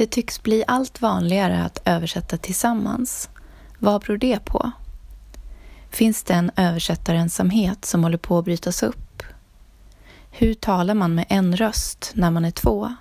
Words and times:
Det 0.00 0.06
tycks 0.06 0.42
bli 0.42 0.64
allt 0.66 1.00
vanligare 1.00 1.64
att 1.64 1.82
översätta 1.84 2.36
tillsammans. 2.36 3.28
Vad 3.78 4.00
beror 4.00 4.16
det 4.16 4.44
på? 4.44 4.70
Finns 5.90 6.22
det 6.22 6.34
en 6.34 6.50
översättarensamhet 6.56 7.84
som 7.84 8.02
håller 8.02 8.18
på 8.18 8.38
att 8.38 8.44
brytas 8.44 8.82
upp? 8.82 9.22
Hur 10.30 10.54
talar 10.54 10.94
man 10.94 11.14
med 11.14 11.24
en 11.28 11.56
röst 11.56 12.12
när 12.14 12.30
man 12.30 12.44
är 12.44 12.50
två? 12.50 12.94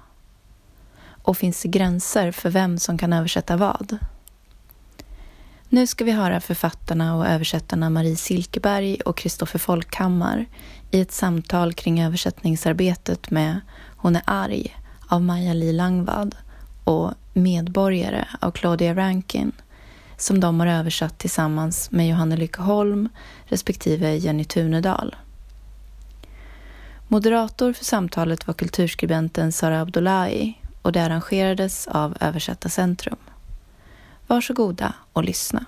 Och 1.24 1.38
finns 1.38 1.62
det 1.62 1.70
gränser 1.70 2.32
för 2.32 2.50
vem 2.50 2.80
som 2.80 2.98
kan 2.98 3.14
översätta 3.14 3.58
vad? 3.58 3.98
Nu 5.70 5.88
ska 5.88 6.06
vi 6.06 6.12
höra 6.12 6.40
författarna 6.40 7.16
och 7.16 7.28
översättarna 7.28 7.90
Marie 7.90 8.16
Silkeberg 8.16 9.02
och 9.02 9.18
Kristoffer 9.18 9.60
Folkhammar 9.60 10.46
i 10.92 11.02
ett 11.02 11.12
samtal 11.12 11.74
kring 11.74 12.02
översättningsarbetet 12.02 13.32
med 13.32 13.60
Hon 13.98 14.16
är 14.16 14.24
arg 14.26 14.78
av 15.08 15.22
Maja-Li 15.22 15.74
Langvad 15.74 16.36
och 16.90 17.14
Medborgare 17.34 18.28
av 18.40 18.52
Claudia 18.52 18.96
Rankin 18.96 19.52
som 20.18 20.40
de 20.40 20.60
har 20.60 20.68
översatt 20.68 21.18
tillsammans 21.18 21.92
med 21.92 22.10
Johanne 22.10 22.38
Lyckeholm 22.38 23.10
respektive 23.46 24.16
Jenny 24.16 24.44
Tunedal. 24.44 25.16
Moderator 27.08 27.74
för 27.74 27.86
samtalet 27.86 28.48
var 28.48 28.54
kulturskribenten 28.54 29.52
Sara 29.52 29.82
Abdullahi 29.82 30.54
och 30.82 30.92
det 30.92 31.04
arrangerades 31.04 31.88
av 31.88 32.18
Översättarcentrum. 32.20 33.18
Varsågoda 34.28 34.94
och 35.14 35.24
lyssna. 35.24 35.66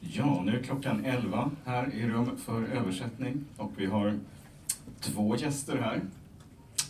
Ja, 0.00 0.42
nu 0.46 0.58
är 0.58 0.62
klockan 0.62 1.04
11 1.04 1.50
här 1.64 1.94
i 1.94 2.06
rum 2.06 2.30
för 2.44 2.62
översättning 2.64 3.44
och 3.56 3.72
vi 3.76 3.86
har 3.86 4.18
två 5.00 5.36
gäster 5.36 5.76
här. 5.76 6.00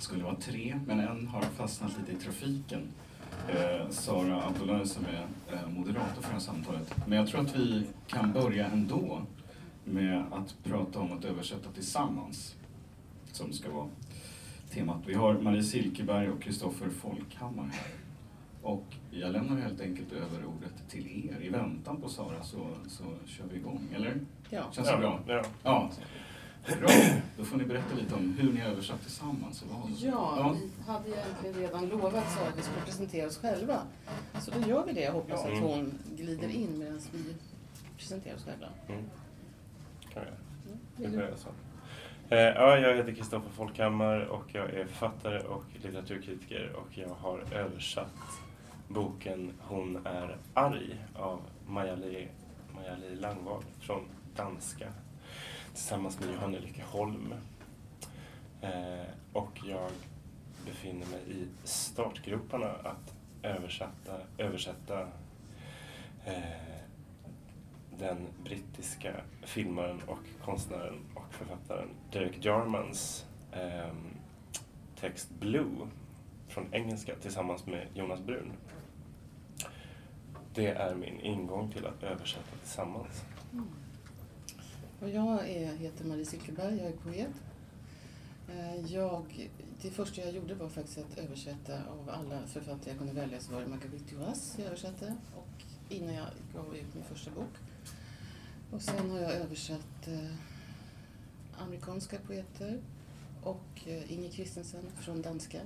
Skulle 0.04 0.24
vara 0.24 0.34
tre, 0.34 0.80
men 0.86 1.00
en 1.00 1.26
har 1.28 1.42
fastnat 1.42 1.96
lite 1.98 2.12
i 2.12 2.14
trafiken. 2.24 2.80
Eh, 3.48 3.88
Sara 3.90 4.44
Abdullahi 4.46 4.86
som 4.86 5.04
är 5.04 5.26
eh, 5.54 5.68
moderator 5.68 6.22
för 6.22 6.28
det 6.28 6.32
här 6.32 6.38
samtalet. 6.40 6.94
Men 7.06 7.18
jag 7.18 7.28
tror 7.28 7.40
att 7.40 7.56
vi 7.56 7.86
kan 8.06 8.32
börja 8.32 8.66
ändå 8.66 9.22
med 9.84 10.24
att 10.32 10.56
prata 10.64 11.00
om 11.00 11.12
att 11.12 11.24
översätta 11.24 11.70
tillsammans, 11.70 12.54
som 13.32 13.52
ska 13.52 13.70
vara 13.70 13.88
temat. 14.70 15.02
Vi 15.06 15.14
har 15.14 15.34
Marie 15.34 15.62
Silkeberg 15.62 16.30
och 16.30 16.42
Kristoffer 16.42 16.88
Folkhammar 16.90 17.64
här. 17.72 17.86
Och 18.62 18.84
jag 19.10 19.32
lämnar 19.32 19.56
helt 19.60 19.80
enkelt 19.80 20.12
över 20.12 20.44
ordet 20.46 20.88
till 20.88 21.28
er. 21.30 21.42
I 21.42 21.48
väntan 21.48 22.00
på 22.00 22.08
Sara 22.08 22.42
så, 22.42 22.68
så 22.88 23.04
kör 23.26 23.44
vi 23.52 23.56
igång, 23.56 23.88
eller? 23.94 24.20
Ja. 24.50 24.62
Känns 24.72 24.88
det 24.88 24.94
Ja, 24.94 24.98
bra? 25.00 25.20
ja. 25.26 25.42
Ja. 25.62 25.90
Bra. 26.66 26.88
Då 27.38 27.44
får 27.44 27.56
ni 27.56 27.64
berätta 27.64 27.94
lite 27.94 28.14
om 28.14 28.36
hur 28.38 28.52
ni 28.52 28.60
har 28.60 28.70
översatt 28.70 29.02
tillsammans. 29.02 29.62
Och 29.62 29.68
vad. 29.68 29.90
Ja, 29.90 30.56
vi 30.60 30.82
hade 30.92 31.08
egentligen 31.08 31.54
redan 31.56 31.88
lovat 31.88 32.32
Sara 32.32 32.48
att 32.48 32.58
vi 32.58 32.62
skulle 32.62 32.80
presentera 32.84 33.26
oss 33.26 33.38
själva. 33.38 33.82
Så 34.40 34.50
då 34.50 34.68
gör 34.68 34.84
vi 34.86 34.92
det. 34.92 35.00
Jag 35.00 35.12
hoppas 35.12 35.40
att 35.44 35.50
Mm. 35.50 35.62
hon 35.62 35.98
glider 36.16 36.48
in 36.48 36.78
medan 36.78 37.00
vi 37.12 37.34
presenterar 37.98 38.34
oss 38.36 38.44
själva. 38.44 38.66
Mm. 38.88 39.04
Kan 40.12 40.22
jag. 40.22 40.32
Mm. 41.04 41.18
Det 41.18 41.26
Vill 41.26 41.36
så. 41.36 41.48
Eh, 42.28 42.38
ja, 42.40 42.78
jag 42.78 42.96
heter 42.96 43.12
Kristoffer 43.12 43.50
Folkhammar 43.50 44.20
och 44.20 44.44
jag 44.52 44.70
är 44.70 44.86
författare 44.86 45.38
och 45.38 45.64
litteraturkritiker 45.82 46.72
och 46.76 46.98
jag 46.98 47.08
har 47.08 47.44
översatt 47.54 48.12
boken 48.88 49.52
Hon 49.58 50.06
är 50.06 50.36
arg 50.54 51.04
av 51.14 51.40
Maja-Li 51.66 52.28
Langvad 53.14 53.64
från 53.80 54.04
danska 54.36 54.86
tillsammans 55.74 56.20
med 56.20 56.30
Johanne 56.34 56.58
Lyckeholm. 56.58 57.34
Eh, 58.60 59.06
och 59.32 59.60
jag 59.64 59.90
befinner 60.64 61.06
mig 61.06 61.20
i 61.28 61.48
startgroparna 61.64 62.66
att 62.66 63.14
översätta, 63.42 64.20
översätta 64.38 65.00
eh, 66.24 66.34
den 67.98 68.26
brittiska 68.44 69.14
filmaren 69.42 70.00
och 70.06 70.44
konstnären 70.44 71.00
och 71.14 71.34
författaren 71.34 71.88
Derek 72.12 72.44
Jarmans 72.44 73.26
ehm, 73.52 74.16
text 75.00 75.30
Blue 75.40 75.88
från 76.48 76.74
engelska 76.74 77.14
tillsammans 77.14 77.66
med 77.66 77.86
Jonas 77.94 78.20
Brun. 78.20 78.52
Det 80.54 80.66
är 80.68 80.94
min 80.94 81.20
ingång 81.20 81.72
till 81.72 81.86
att 81.86 82.02
översätta 82.02 82.56
tillsammans. 82.62 83.24
Mm. 83.52 83.83
Och 85.04 85.10
jag 85.10 85.48
är, 85.48 85.74
heter 85.74 86.04
Marie 86.04 86.24
Silkeberg, 86.24 86.76
jag 86.76 86.86
är 86.86 86.96
poet. 86.96 87.34
Eh, 88.48 88.92
jag, 88.92 89.50
det 89.82 89.90
första 89.90 90.20
jag 90.20 90.32
gjorde 90.34 90.54
var 90.54 90.68
faktiskt 90.68 90.98
att 90.98 91.18
översätta 91.18 91.74
av 91.74 92.10
alla 92.10 92.46
författare 92.46 92.90
jag 92.90 92.98
kunde 92.98 93.12
välja 93.12 93.40
så 93.40 93.52
var 93.52 93.60
det 93.60 93.66
Marguerite 93.66 94.14
Duras 94.14 94.54
jag 94.58 94.66
översatte 94.66 95.16
och 95.36 95.64
innan 95.88 96.14
jag 96.14 96.26
gav 96.54 96.76
ut 96.76 96.94
min 96.94 97.04
första 97.04 97.30
bok. 97.30 97.52
Och 98.70 98.82
sen 98.82 99.10
har 99.10 99.18
jag 99.18 99.32
översatt 99.32 100.08
eh, 100.08 100.34
amerikanska 101.58 102.18
poeter 102.26 102.80
och 103.42 103.86
eh, 103.86 104.12
Inger 104.12 104.30
Christensen 104.30 104.84
från 105.00 105.22
danska. 105.22 105.60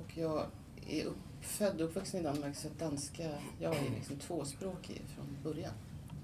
Och 0.00 0.18
jag 0.18 0.46
är 0.88 1.04
upp, 1.04 1.18
född 1.40 1.80
och 1.80 1.88
uppvuxen 1.88 2.20
i 2.20 2.22
Danmark 2.22 2.56
så 2.56 2.68
att 2.68 2.78
danska, 2.78 3.30
jag 3.60 3.76
är 3.76 3.90
liksom 3.90 4.16
tvåspråkig 4.16 5.02
från 5.06 5.36
början. 5.42 5.74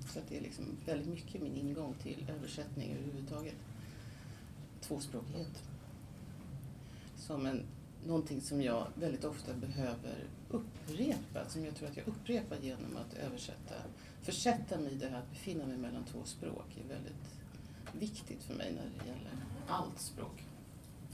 Så 0.08 0.18
att 0.18 0.28
det 0.28 0.36
är 0.36 0.40
liksom 0.40 0.64
väldigt 0.86 1.08
mycket 1.08 1.42
min 1.42 1.56
ingång 1.56 1.94
till 2.02 2.24
översättning 2.28 2.92
överhuvudtaget. 2.92 3.54
Tvåspråkighet. 4.80 5.62
Som 7.16 7.46
en, 7.46 7.62
någonting 8.06 8.40
som 8.40 8.62
jag 8.62 8.86
väldigt 8.94 9.24
ofta 9.24 9.54
behöver 9.54 10.24
upprepa, 10.50 11.48
som 11.48 11.64
jag 11.64 11.76
tror 11.76 11.88
att 11.88 11.96
jag 11.96 12.08
upprepar 12.08 12.56
genom 12.62 12.96
att 12.96 13.14
översätta. 13.14 13.74
Försätta 14.22 14.78
mig 14.78 14.92
i 14.92 14.96
det 14.96 15.08
här 15.08 15.18
att 15.18 15.30
befinna 15.30 15.66
mig 15.66 15.76
mellan 15.76 16.04
två 16.04 16.18
språk 16.24 16.76
är 16.84 16.88
väldigt 16.88 17.38
viktigt 17.92 18.42
för 18.42 18.54
mig 18.54 18.72
när 18.72 18.84
det 18.84 19.10
gäller 19.10 19.32
allt 19.68 20.00
språk. 20.00 20.44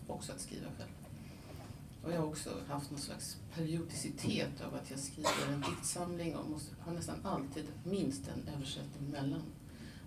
Också 0.06 0.32
att 0.32 0.40
skriva 0.40 0.66
själv. 0.78 0.93
Och 2.04 2.12
jag 2.12 2.18
har 2.18 2.26
också 2.26 2.50
haft 2.68 2.90
någon 2.90 3.00
slags 3.00 3.36
periodicitet 3.54 4.60
av 4.66 4.74
att 4.74 4.90
jag 4.90 4.98
skriver 4.98 5.52
en 5.52 5.60
diktsamling 5.60 6.36
och 6.36 6.50
måste, 6.50 6.74
har 6.80 6.92
nästan 6.92 7.16
alltid 7.22 7.64
minst 7.84 8.28
en 8.28 8.54
översättning 8.54 9.10
mellan 9.10 9.42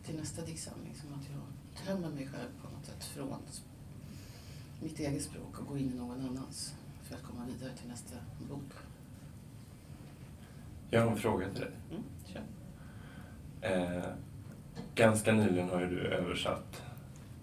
till 0.05 0.15
nästa 0.15 0.41
diktsamling. 0.41 0.95
Som 0.95 1.13
att 1.13 1.29
jag 1.29 1.85
tömmer 1.85 2.09
mig 2.09 2.27
själv 2.27 2.49
på 2.61 2.69
något 2.69 2.85
sätt 2.85 3.03
från 3.03 3.37
mitt 4.81 4.99
eget 4.99 5.23
språk 5.23 5.59
och 5.59 5.67
går 5.67 5.77
in 5.77 5.91
i 5.93 5.95
någon 5.95 6.21
annans 6.21 6.75
för 7.03 7.15
att 7.15 7.23
komma 7.23 7.45
vidare 7.45 7.77
till 7.77 7.87
nästa 7.87 8.15
bok. 8.49 8.71
Jag 10.89 11.01
har 11.01 11.11
en 11.11 11.17
fråga 11.17 11.49
till 11.49 11.61
dig. 11.61 11.71
Mm, 11.91 12.03
kör. 12.25 12.43
Eh, 13.61 14.03
ganska 14.95 15.31
nyligen 15.31 15.69
har 15.69 15.81
ju 15.81 15.87
du 15.87 15.99
översatt 16.07 16.81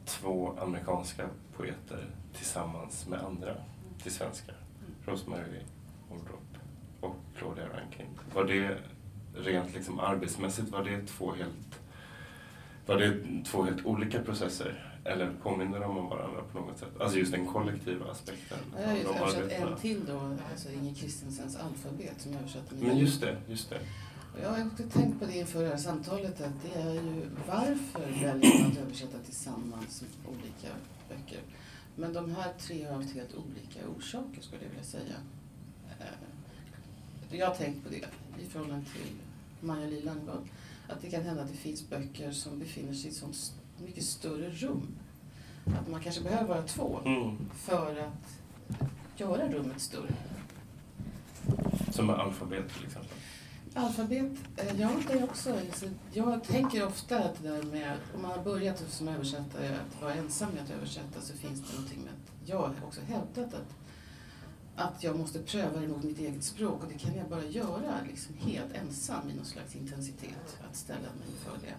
två 0.05 0.59
amerikanska 0.59 1.29
poeter 1.57 2.11
tillsammans 2.33 3.09
med 3.09 3.21
andra 3.21 3.57
till 4.05 4.13
svenska. 4.13 4.53
Rosemary 5.07 5.61
Waldrop 6.11 6.57
och 7.01 7.17
Claudia 7.39 7.65
Rankin. 7.65 8.07
Var 8.35 8.45
det 8.45 8.79
rent 9.35 9.75
liksom 9.75 10.01
arbetsmässigt, 10.01 10.69
var 10.69 10.85
det 10.85 11.07
två 11.07 11.33
helt, 11.33 11.81
var 12.87 12.97
det 12.97 13.21
två 13.45 13.63
helt 13.63 13.87
olika 13.87 14.23
processer? 14.23 14.91
Eller 15.05 15.33
påminner 15.43 15.81
de 15.81 15.99
om 15.99 16.09
varandra 16.09 16.43
på 16.53 16.61
något 16.61 16.79
sätt? 16.79 16.89
Alltså 17.01 17.19
just 17.19 17.33
den 17.33 17.47
kollektiva 17.47 18.11
aspekten. 18.11 18.59
Jag 18.81 18.89
har 18.89 18.97
ju 18.97 19.05
översatt 19.05 19.53
en 19.53 19.77
till 19.77 20.05
då, 20.07 20.37
alltså 20.51 20.73
Inger 20.73 20.95
Christensens 20.95 21.57
alfabet 21.57 22.21
som 22.21 22.33
jag 22.33 22.41
översatte 22.41 22.75
med 22.75 22.85
Men 22.85 22.99
just 22.99 23.21
det, 23.21 23.37
just 23.49 23.71
det. 23.71 23.81
Jag 24.43 24.51
har 24.51 24.67
också 24.67 24.83
tänkt 24.83 25.21
på 25.21 25.27
det 25.27 25.39
inför 25.39 25.63
det 25.63 25.69
här 25.69 25.77
samtalet 25.77 26.41
att 26.41 26.63
det 26.63 26.81
är 26.81 26.93
ju 26.93 27.29
varför 27.49 28.01
väljer 28.01 28.63
man 28.63 28.71
att 28.71 28.79
översätta 28.79 29.19
tillsammans 29.25 30.05
olika 30.29 30.69
böcker. 31.09 31.41
Men 31.97 32.13
de 32.13 32.31
här 32.35 32.53
tre 32.59 32.85
har 32.85 32.95
haft 32.95 33.15
helt 33.15 33.35
olika 33.35 33.89
orsaker 33.99 34.43
skulle 34.43 34.63
jag 34.63 34.69
vilja 34.69 34.85
säga. 34.85 35.15
Eh, 36.01 37.39
Jag 37.39 37.47
har 37.47 37.55
tänkt 37.55 37.85
på 37.85 37.91
det 37.91 38.05
i 38.43 38.47
förhållande 38.47 38.85
till 38.85 39.13
Maja-Li 39.61 40.01
Langvad. 40.03 40.49
Att 40.89 41.01
det 41.03 41.11
kan 41.11 41.23
hända 41.23 41.43
att 41.43 41.49
det 41.51 41.57
finns 41.57 41.89
böcker 41.91 42.33
som 42.33 42.59
befinner 42.59 42.95
sig 42.95 43.07
i 43.07 43.09
ett 43.09 43.17
sånt 43.17 43.53
mycket 43.87 44.05
större 44.05 44.51
rum. 44.51 44.87
Att 45.81 45.89
man 45.91 46.01
kanske 46.03 46.23
behöver 46.23 46.49
vara 46.49 46.63
två 46.63 47.01
Mm. 47.05 47.37
för 47.55 47.97
att 47.97 48.31
göra 49.21 49.49
rummet 49.49 49.81
större. 49.81 50.15
Som 51.93 52.11
alfabet 52.11 52.75
till 52.75 52.85
exempel. 52.87 53.04
Alfabet, 53.77 54.33
eh, 54.57 54.81
ja 54.81 54.91
det 55.09 55.23
också. 55.23 55.61
Jag 56.13 56.45
tänker 56.45 56.87
ofta 56.87 57.19
att 57.19 57.43
det 57.43 57.49
där 57.49 57.63
med, 57.63 57.97
om 58.15 58.23
man 58.23 58.31
har 58.31 58.45
börjat 58.45 58.85
som 58.89 59.09
översättare, 59.09 59.69
att 59.69 60.03
vara 60.03 60.15
ensam 60.15 60.51
med 60.51 60.63
att 60.63 60.71
översätta 60.71 61.21
så 61.21 61.33
finns 61.37 61.61
det 61.61 61.73
någonting 61.77 62.01
med 62.01 62.13
att 62.13 62.49
jag 62.49 62.59
har 62.59 62.75
också 62.87 63.01
hävdat 63.01 63.55
att, 63.55 63.75
att 64.77 65.05
jag 65.05 65.19
måste 65.19 65.39
pröva 65.39 65.81
det 65.81 65.89
mot 65.89 66.05
mitt 66.05 66.19
eget 66.19 66.45
språk 66.45 66.83
och 66.83 66.89
det 66.93 66.99
kan 66.99 67.15
jag 67.17 67.29
bara 67.29 67.45
göra 67.45 67.95
liksom 68.09 68.35
helt 68.39 68.73
ensam 68.73 69.31
i 69.31 69.35
någon 69.35 69.45
slags 69.45 69.77
intensitet, 69.77 70.59
att 70.71 70.77
ställa 70.77 70.99
mig 71.01 71.29
inför 71.31 71.67
det. 71.67 71.75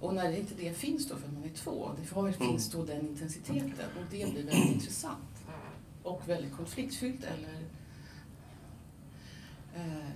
Och 0.00 0.14
när 0.14 0.30
det 0.30 0.38
inte 0.38 0.54
det 0.54 0.74
finns 0.74 1.08
då 1.08 1.16
för 1.16 1.28
man 1.28 1.44
är 1.44 1.48
två, 1.48 1.90
det 2.26 2.32
finns 2.32 2.70
då 2.70 2.84
den 2.84 3.08
intensiteten 3.08 3.88
och 3.98 4.04
det 4.10 4.32
blir 4.32 4.44
väldigt 4.44 4.74
intressant. 4.74 5.18
och 6.02 6.28
väldigt 6.28 6.56
konfliktfyllt 6.56 7.24
eller 7.24 7.60
eh, 9.74 10.10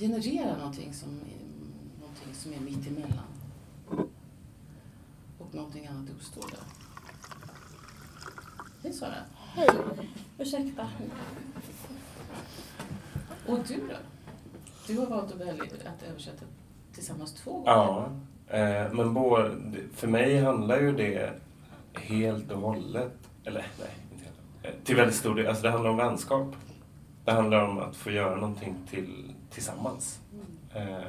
generera 0.00 0.56
någonting 0.56 0.94
som, 0.94 1.08
är- 1.08 2.00
någonting 2.00 2.34
som 2.34 2.52
är 2.52 2.60
mitt 2.60 2.86
emellan. 2.86 3.24
Och 5.38 5.54
någonting 5.54 5.86
annat 5.86 6.10
uppstår 6.10 6.42
där. 6.50 6.60
Hej 8.82 8.92
Sara. 8.92 9.14
Hej. 9.36 9.68
Ursäkta. 10.38 10.88
Och 13.46 13.58
du 13.68 13.74
då? 13.88 13.94
Du 14.86 14.98
har 14.98 15.06
valt 15.06 15.32
att 15.34 15.40
välja 15.40 15.64
att 15.64 16.02
översätta 16.10 16.44
tillsammans 16.94 17.32
två 17.34 17.52
gånger. 17.52 17.70
Ja, 17.70 18.10
eh, 18.58 18.92
men 18.92 19.14
både, 19.14 19.56
för 19.94 20.08
mig 20.08 20.40
handlar 20.42 20.80
ju 20.80 20.92
det 20.96 21.32
helt 21.94 22.50
och 22.50 22.60
hållet, 22.60 23.12
eller 23.44 23.66
nej, 23.78 23.88
inte 24.12 24.24
helt, 24.24 24.36
eh, 24.78 24.84
till 24.84 24.96
väldigt 24.96 25.16
stor 25.16 25.34
del, 25.34 25.46
alltså 25.46 25.62
det 25.62 25.70
handlar 25.70 25.90
om 25.90 25.96
vänskap. 25.96 26.54
Det 27.24 27.32
handlar 27.32 27.68
om 27.68 27.78
att 27.78 27.96
få 27.96 28.10
göra 28.10 28.34
någonting 28.36 28.74
till, 28.90 29.34
tillsammans. 29.50 30.20
Mm. 30.32 30.88
Eh, 30.88 31.04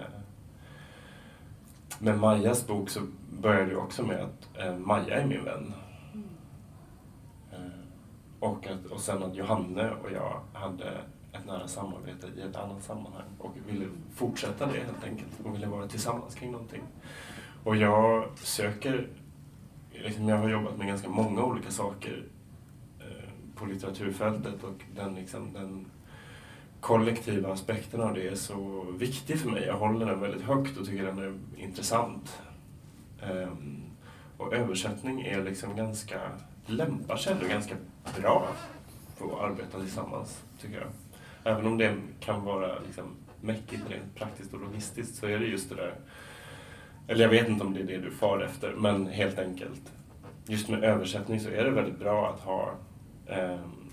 med 1.99 2.19
Majas 2.19 2.67
bok 2.67 2.89
så 2.89 3.01
började 3.41 3.69
det 3.69 3.75
också 3.75 4.03
med 4.03 4.19
att 4.23 4.57
eh, 4.59 4.77
Maja 4.77 5.21
är 5.21 5.25
min 5.25 5.43
vän. 5.43 5.73
Eh, 7.51 7.57
och, 8.39 8.67
att, 8.67 8.85
och 8.85 8.99
sen 8.99 9.23
att 9.23 9.35
Johanne 9.35 9.91
och 9.91 10.11
jag 10.11 10.41
hade 10.53 11.01
ett 11.31 11.45
nära 11.45 11.67
samarbete 11.67 12.27
i 12.37 12.41
ett 12.41 12.55
annat 12.55 12.83
sammanhang 12.83 13.29
och 13.39 13.53
ville 13.67 13.85
fortsätta 14.15 14.65
det 14.65 14.79
helt 14.79 15.03
enkelt 15.03 15.45
och 15.45 15.55
ville 15.55 15.67
vara 15.67 15.87
tillsammans 15.87 16.35
kring 16.35 16.51
någonting. 16.51 16.81
Och 17.63 17.75
jag 17.75 18.37
söker, 18.37 19.07
liksom 19.91 20.27
jag 20.27 20.37
har 20.37 20.49
jobbat 20.49 20.77
med 20.77 20.87
ganska 20.87 21.09
många 21.09 21.43
olika 21.43 21.71
saker 21.71 22.23
eh, 22.99 23.29
på 23.55 23.65
litteraturfältet 23.65 24.63
och 24.63 24.83
den, 24.95 25.15
liksom, 25.15 25.53
den 25.53 25.85
kollektiva 26.81 27.53
aspekten 27.53 28.01
av 28.01 28.13
det 28.13 28.27
är 28.27 28.35
så 28.35 28.85
viktig 28.97 29.39
för 29.39 29.49
mig. 29.49 29.63
Jag 29.65 29.77
håller 29.77 30.05
den 30.05 30.19
väldigt 30.19 30.41
högt 30.41 30.77
och 30.77 30.85
tycker 30.85 31.05
den 31.05 31.19
är 31.19 31.33
intressant. 31.57 32.41
Um, 33.31 33.81
och 34.37 34.53
översättning 34.53 35.21
är 35.21 35.43
liksom 35.43 35.75
ganska, 35.75 36.19
lämpar 36.65 37.17
sig 37.17 37.33
ändå 37.33 37.47
ganska 37.47 37.75
bra 38.19 38.47
för 39.17 39.25
att 39.25 39.51
arbeta 39.51 39.79
tillsammans, 39.79 40.43
tycker 40.61 40.75
jag. 40.75 40.89
Även 41.53 41.65
om 41.65 41.77
det 41.77 41.95
kan 42.19 42.45
vara 42.45 42.79
liksom 42.79 43.05
mäckigt 43.41 43.83
rent 43.89 44.15
praktiskt 44.15 44.53
och 44.53 44.61
logistiskt 44.61 45.15
så 45.15 45.27
är 45.27 45.39
det 45.39 45.45
just 45.45 45.69
det 45.69 45.75
där, 45.75 45.95
eller 47.07 47.23
jag 47.23 47.29
vet 47.29 47.49
inte 47.49 47.63
om 47.63 47.73
det 47.73 47.79
är 47.79 47.87
det 47.87 47.97
du 47.97 48.11
far 48.11 48.39
efter, 48.39 48.73
men 48.77 49.07
helt 49.07 49.39
enkelt. 49.39 49.91
Just 50.47 50.69
med 50.69 50.83
översättning 50.83 51.39
så 51.39 51.49
är 51.49 51.63
det 51.63 51.71
väldigt 51.71 51.99
bra 51.99 52.29
att 52.29 52.39
ha 52.39 52.73
um, 53.27 53.91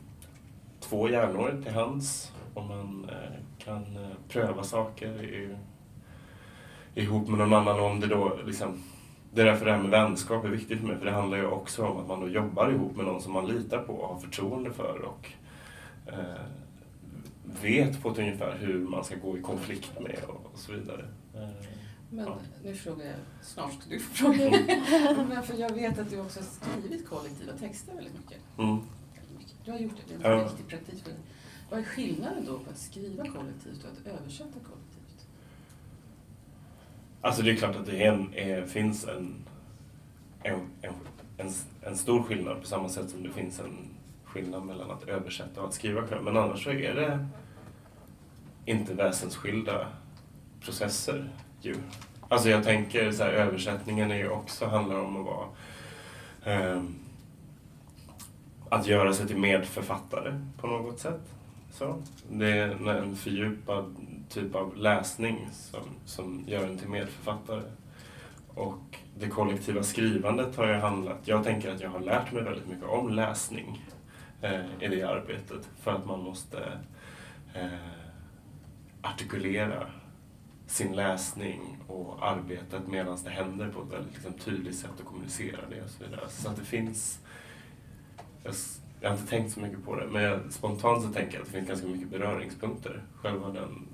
två 0.80 1.10
hjärnor 1.10 1.62
till 1.64 1.72
hands 1.72 2.32
och 2.58 2.64
man 2.64 3.10
eh, 3.10 3.64
kan 3.64 3.96
eh, 3.96 4.08
pröva 4.28 4.62
saker 4.62 5.22
i, 5.24 5.56
ihop 6.94 7.28
med 7.28 7.38
någon 7.38 7.52
annan. 7.54 7.80
Och 7.80 7.86
om 7.86 8.00
det 8.00 8.06
då 8.06 8.38
liksom, 8.46 8.82
det 9.34 9.40
är 9.42 9.46
därför 9.46 9.64
det 9.64 9.72
här 9.72 9.78
med 9.82 9.90
vänskap 9.90 10.44
är 10.44 10.48
viktigt 10.48 10.78
för 10.80 10.86
mig, 10.86 10.98
för 10.98 11.04
det 11.04 11.10
handlar 11.12 11.38
ju 11.38 11.46
också 11.46 11.86
om 11.86 11.98
att 11.98 12.08
man 12.08 12.20
då 12.20 12.28
jobbar 12.28 12.70
ihop 12.70 12.96
med 12.96 13.04
någon 13.06 13.22
som 13.22 13.32
man 13.32 13.46
litar 13.46 13.78
på 13.82 13.92
och 13.92 14.08
har 14.14 14.20
förtroende 14.20 14.70
för 14.72 14.98
och 15.02 15.30
eh, 16.06 16.42
vet 17.62 18.02
på 18.02 18.10
ett 18.10 18.18
ungefär 18.18 18.56
hur 18.60 18.78
man 18.78 19.04
ska 19.04 19.16
gå 19.16 19.38
i 19.38 19.40
konflikt 19.42 20.00
med 20.00 20.18
och, 20.28 20.50
och 20.52 20.58
så 20.58 20.72
vidare. 20.72 21.04
Men 22.10 22.26
Ja. 22.26 22.36
nu 22.64 22.74
frågar 22.74 23.06
jag, 23.06 23.14
snart 23.42 23.72
ska 23.72 23.90
du 23.90 24.00
få 24.00 24.14
fråga. 24.14 24.50
Men 25.28 25.42
för 25.42 25.54
jag 25.54 25.70
vet 25.74 25.98
att 25.98 26.10
du 26.10 26.20
också 26.20 26.40
har 26.40 26.46
skrivit 26.46 27.08
kollektiva 27.08 27.52
texter 27.52 27.94
väldigt 27.94 28.14
mycket. 28.18 28.38
mm. 28.58 28.78
Du 29.64 29.70
har 29.70 29.78
gjort 29.78 29.92
det, 30.08 30.14
det 30.18 30.28
är 30.28 30.32
en 30.32 30.38
Ja. 30.38 30.44
riktig 30.44 30.68
praktik. 30.68 31.04
Vad 31.70 31.80
är 31.80 31.84
skillnaden 31.84 32.44
då 32.46 32.58
på 32.58 32.70
att 32.70 32.78
skriva 32.78 33.24
kollektivt 33.24 33.84
och 33.84 33.90
att 33.90 34.06
översätta 34.06 34.52
kollektivt? 34.52 35.26
Alltså 37.20 37.42
det 37.42 37.50
är 37.50 37.56
klart 37.56 37.76
att 37.76 37.86
det 37.86 38.04
är 38.04 38.12
en, 38.12 38.34
är, 38.34 38.66
finns 38.66 39.04
en, 39.04 39.34
en, 40.42 40.60
en, 40.82 40.94
en, 41.36 41.52
en 41.82 41.96
stor 41.96 42.22
skillnad 42.22 42.60
på 42.60 42.66
samma 42.66 42.88
sätt 42.88 43.10
som 43.10 43.22
det 43.22 43.30
finns 43.30 43.60
en 43.60 43.76
skillnad 44.24 44.66
mellan 44.66 44.90
att 44.90 45.08
översätta 45.08 45.60
och 45.60 45.68
att 45.68 45.74
skriva 45.74 46.06
själv. 46.06 46.24
Men 46.24 46.36
annars 46.36 46.64
så 46.64 46.70
är 46.70 46.94
det 46.94 47.26
inte 48.64 48.94
väsensskilda 48.94 49.86
processer 50.60 51.30
ju. 51.60 51.76
Alltså 52.28 52.48
jag 52.48 52.64
tänker 52.64 53.12
så 53.12 53.22
här, 53.22 53.30
översättningen 53.30 54.10
är 54.10 54.16
ju 54.16 54.28
också 54.28 54.66
handlar 54.66 55.00
om 55.00 55.16
att 55.16 55.26
vara 55.26 55.48
eh, 56.44 56.82
att 58.68 58.86
göra 58.86 59.12
sig 59.12 59.26
till 59.26 59.38
medförfattare 59.38 60.40
på 60.60 60.66
något 60.66 61.00
sätt. 61.00 61.37
Så. 61.78 62.02
Det 62.30 62.58
är 62.58 62.88
en 62.88 63.16
fördjupad 63.16 63.96
typ 64.28 64.54
av 64.54 64.76
läsning 64.76 65.48
som, 65.52 65.80
som 66.04 66.44
gör 66.46 66.66
en 66.68 66.78
till 66.78 66.88
medförfattare. 66.88 67.62
Och 68.48 68.98
det 69.18 69.28
kollektiva 69.28 69.82
skrivandet 69.82 70.56
har 70.56 70.68
ju 70.68 70.74
handlat, 70.74 71.18
jag 71.24 71.44
tänker 71.44 71.74
att 71.74 71.80
jag 71.80 71.90
har 71.90 72.00
lärt 72.00 72.32
mig 72.32 72.42
väldigt 72.42 72.68
mycket 72.68 72.84
om 72.84 73.08
läsning 73.08 73.86
eh, 74.42 74.60
i 74.80 74.88
det 74.88 75.02
arbetet 75.02 75.68
för 75.80 75.90
att 75.90 76.06
man 76.06 76.22
måste 76.22 76.78
eh, 77.54 77.68
artikulera 79.02 79.86
sin 80.66 80.96
läsning 80.96 81.78
och 81.86 82.28
arbetet 82.28 82.88
medan 82.88 83.18
det 83.24 83.30
händer 83.30 83.68
på 83.68 83.82
ett 83.82 83.92
väldigt 83.92 84.14
liksom, 84.14 84.32
tydligt 84.32 84.76
sätt 84.76 85.00
och 85.00 85.06
kommunicera 85.06 85.60
det 85.70 85.82
och 85.82 85.90
så 85.90 86.04
vidare. 86.04 86.28
Så 86.28 86.48
att 86.48 86.56
det 86.56 86.64
finns 86.64 87.20
jag, 89.00 89.08
har 89.10 89.16
inte 89.16 89.28
tänkt 89.30 89.52
så 89.52 89.60
mycket 89.60 89.84
på 89.84 89.94
det, 89.96 90.06
men 90.06 90.22
jag, 90.22 90.40
spontant 90.52 91.02
så 91.02 91.08
tänker 91.12 91.32
jag 91.34 91.40
att 91.40 91.46
det 91.46 91.52
finns 91.52 91.68
ganska 91.68 91.86
mycket 91.86 92.10
beröringspunkter. 92.10 93.04
Själva 93.14 93.48
den... 93.50 93.88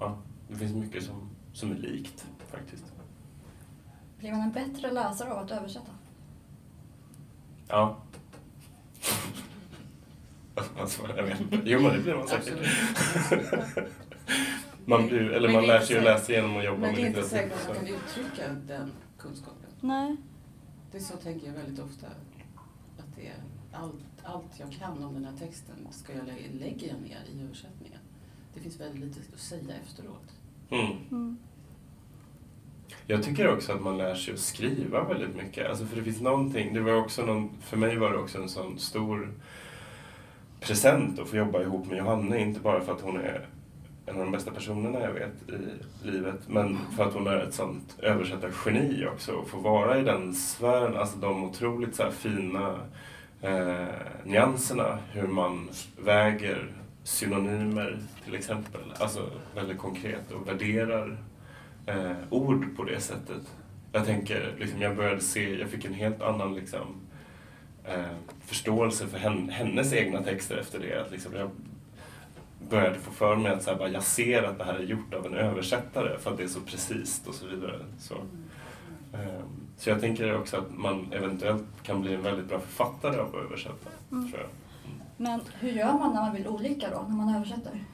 Ja, 0.00 0.16
det 0.48 0.56
finns 0.56 0.72
mycket 0.74 1.02
som, 1.04 1.30
som 1.52 1.70
är 1.70 1.76
likt 1.76 2.26
faktiskt. 2.50 2.84
Blir 4.18 4.30
man 4.32 4.40
en 4.40 4.52
bättre 4.52 4.92
läsare 4.92 5.32
av 5.32 5.38
att 5.38 5.50
översätta? 5.50 5.90
Ja. 7.68 7.96
alltså, 10.80 11.02
jag 11.16 11.22
vet 11.22 11.40
inte. 11.40 11.60
Jo, 11.64 11.80
men 11.80 11.92
det 11.92 12.00
blir 12.02 12.14
man 12.14 12.28
säkert. 12.28 12.58
Man, 14.86 15.06
blir, 15.06 15.20
eller 15.30 15.48
Men 15.48 15.56
man 15.56 15.66
lär 15.66 15.80
sig 15.80 15.98
att 15.98 16.04
läsa 16.04 16.32
genom 16.32 16.56
att 16.56 16.64
jobba 16.64 16.78
Men 16.78 16.90
med 16.90 16.94
det 16.94 17.02
är 17.02 17.06
inte 17.06 17.20
litteratur. 17.20 17.48
säkert 17.48 17.60
att 17.60 17.66
man 17.68 17.76
så. 17.76 17.80
kan 17.84 17.94
uttrycka 17.94 18.48
den 18.66 18.92
kunskapen. 19.18 19.66
Nej. 19.80 20.16
Det 20.92 20.98
är 20.98 21.02
så 21.02 21.16
tänker 21.16 21.46
jag 21.46 21.54
väldigt 21.54 21.80
ofta. 21.80 22.06
Att 22.98 23.16
det 23.16 23.26
är 23.26 23.34
allt, 23.74 24.04
allt 24.24 24.60
jag 24.60 24.72
kan 24.72 25.04
om 25.04 25.14
den 25.14 25.24
här 25.24 25.36
texten 25.38 25.74
ska 25.90 26.12
jag 26.12 26.26
lä- 26.26 26.58
lägger 26.64 26.88
jag 26.88 27.00
ner 27.00 27.20
i 27.34 27.44
översättningen. 27.44 27.98
Det 28.54 28.60
finns 28.60 28.80
väldigt 28.80 29.00
lite 29.00 29.20
att 29.34 29.40
säga 29.40 29.74
efteråt. 29.82 30.32
Mm. 30.70 30.92
Mm. 31.10 31.36
Jag 33.06 33.22
tycker 33.22 33.48
också 33.54 33.72
att 33.72 33.82
man 33.82 33.98
lär 33.98 34.14
sig 34.14 34.34
att 34.34 34.40
skriva 34.40 35.04
väldigt 35.04 35.36
mycket. 35.36 35.68
Alltså 35.68 35.86
för 35.86 35.96
det 35.96 36.02
finns 36.02 36.20
någonting, 36.20 36.74
det 36.74 36.80
var 36.80 36.94
också 36.94 37.26
någon, 37.26 37.50
för 37.60 37.76
mig 37.76 37.96
var 37.98 38.12
det 38.12 38.18
också 38.18 38.42
en 38.42 38.48
sån 38.48 38.78
stor 38.78 39.32
present 40.60 41.18
att 41.18 41.28
få 41.28 41.36
jobba 41.36 41.62
ihop 41.62 41.86
med 41.86 41.98
Johanne. 41.98 42.40
Inte 42.40 42.60
bara 42.60 42.80
för 42.80 42.92
att 42.92 43.00
hon 43.00 43.16
är 43.16 43.48
en 44.06 44.14
av 44.14 44.20
de 44.20 44.30
bästa 44.30 44.50
personerna 44.50 45.00
jag 45.00 45.12
vet 45.12 45.32
i 45.48 46.06
livet, 46.06 46.40
men 46.48 46.78
för 46.96 47.04
att 47.04 47.14
hon 47.14 47.26
är 47.26 47.36
ett 47.36 47.54
sånt 47.54 47.96
översättargeni 47.98 49.06
också. 49.06 49.32
Och 49.32 49.48
få 49.48 49.58
vara 49.58 49.98
i 50.00 50.04
den 50.04 50.34
sfären, 50.34 50.96
alltså 50.96 51.18
de 51.18 51.44
otroligt 51.44 51.94
så 51.94 52.02
här 52.02 52.10
fina 52.10 52.80
eh, 53.44 53.86
nyanserna, 54.24 54.98
hur 55.12 55.28
man 55.28 55.70
väger 55.98 56.72
synonymer 57.02 57.98
till 58.24 58.34
exempel, 58.34 58.80
alltså 58.98 59.30
väldigt 59.54 59.78
konkret 59.78 60.32
och 60.32 60.48
värderar 60.48 61.16
eh, 61.86 62.12
ord 62.30 62.76
på 62.76 62.84
det 62.84 63.00
sättet. 63.00 63.42
Jag 63.92 64.06
tänker, 64.06 64.54
liksom, 64.58 64.82
jag 64.82 64.96
började 64.96 65.20
se, 65.20 65.58
jag 65.58 65.68
fick 65.68 65.84
en 65.84 65.94
helt 65.94 66.22
annan 66.22 66.54
liksom, 66.54 66.86
eh, 67.84 68.16
förståelse 68.40 69.06
för 69.06 69.18
hen, 69.18 69.48
hennes 69.48 69.92
egna 69.92 70.22
texter 70.22 70.56
efter 70.56 70.78
det. 70.78 71.00
Att, 71.00 71.10
liksom, 71.10 71.34
jag 71.34 71.50
började 72.70 72.98
få 72.98 73.10
för 73.10 73.36
mig 73.36 73.52
att 73.52 73.62
så 73.62 73.70
här, 73.70 73.78
bara, 73.78 73.88
jag 73.88 74.02
ser 74.02 74.42
att 74.42 74.58
det 74.58 74.64
här 74.64 74.74
är 74.74 74.82
gjort 74.82 75.14
av 75.14 75.26
en 75.26 75.34
översättare 75.34 76.18
för 76.18 76.30
att 76.30 76.36
det 76.36 76.44
är 76.44 76.48
så 76.48 76.60
precis 76.60 77.22
och 77.26 77.34
så 77.34 77.46
vidare. 77.46 77.80
Så, 77.98 78.14
eh, 79.12 79.44
så 79.76 79.90
jag 79.90 80.00
tänker 80.00 80.36
också 80.38 80.56
att 80.56 80.70
man 80.70 81.12
eventuellt 81.12 81.64
kan 81.82 82.00
bli 82.00 82.14
en 82.14 82.22
väldigt 82.22 82.46
bra 82.46 82.60
författare 82.60 83.20
av 83.20 83.28
att 83.28 83.34
översätta. 83.44 83.90
Mm. 84.12 84.30
Tror 84.30 84.40
jag. 84.40 84.50
Men 85.16 85.40
hur 85.60 85.70
gör 85.70 85.92
man 85.92 86.14
när 86.14 86.20
man 86.20 86.34
vill 86.34 86.48
olika 86.48 86.90
då, 86.90 87.02
när 87.08 87.16
man 87.16 87.34
översätter? 87.34 87.84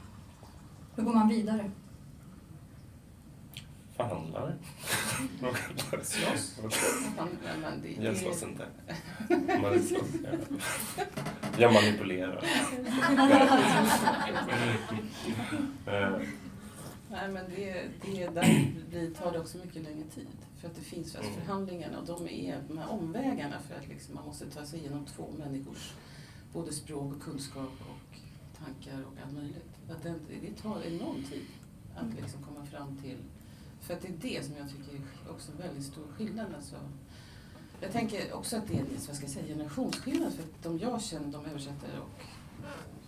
Hur 0.97 1.03
går 1.03 1.15
man 1.15 1.29
vidare? 1.29 1.71
Slåss. 6.03 6.61
Det, 7.83 8.05
Jag 8.05 8.17
slåss 8.17 8.43
inte. 8.43 8.67
Man 9.63 9.83
slåss, 9.83 10.09
ja. 10.25 10.31
Jag 11.59 11.73
manipulerar. 11.73 12.45
Eh, 15.87 16.11
nej, 17.11 17.29
men 17.29 17.45
det, 17.57 17.85
det, 18.03 18.27
där 18.29 18.67
blir, 18.91 19.11
tar 19.15 19.33
det 19.33 19.39
också 19.39 19.59
mycket 19.59 19.83
längre 19.83 20.05
tid. 20.15 20.27
För 20.61 20.69
att 20.69 20.75
det 20.75 20.81
finns 20.81 21.14
Mm. 21.14 21.33
förhandlingarna 21.35 21.99
och 21.99 22.07
de 22.07 22.29
är 22.29 22.62
de 22.69 22.79
här 22.79 22.90
omvägarna 22.90 23.61
för 23.61 23.75
att 23.75 23.88
liksom, 23.88 24.14
man 24.14 24.26
måste 24.26 24.50
ta 24.50 24.67
sig 24.67 24.79
igenom 24.81 25.07
två 25.07 25.26
människors 25.38 25.93
både 26.52 26.73
språk 26.73 27.14
och 27.17 27.23
kunskap 27.23 27.73
och 27.81 28.17
tankar 28.59 29.02
och 29.02 29.12
allt 29.25 29.35
möjligt. 29.35 29.71
Att 29.90 30.02
det, 30.02 30.14
det 30.43 30.62
tar 30.62 30.83
enorm 30.83 31.25
tid 31.25 31.47
att 31.97 32.21
liksom 32.21 32.43
komma 32.43 32.67
fram 32.67 32.97
till, 33.02 33.17
för 33.81 33.95
att 33.95 34.00
det 34.00 34.09
är 34.09 34.17
det 34.21 34.45
som 34.47 34.57
jag 34.57 34.69
tycker 34.71 34.95
är 34.95 35.31
också 35.31 35.52
en 35.52 35.59
väldigt 35.59 35.85
stor 35.85 36.07
skillnad. 36.17 36.55
Alltså, 36.57 36.76
jag 37.81 37.93
tänker 37.93 38.33
också 38.33 38.57
att 38.57 38.69
det 38.69 38.79
är 38.79 38.85
vad 39.07 39.17
ska 39.17 39.25
jag 39.25 39.31
säga, 39.31 39.47
generationsskillnad, 39.47 40.33
för 40.33 40.43
att 40.43 40.62
de 40.62 40.79
jag 40.79 41.02
känner, 41.02 41.33
de 41.33 41.47
översättare 41.47 41.99
och 41.99 42.23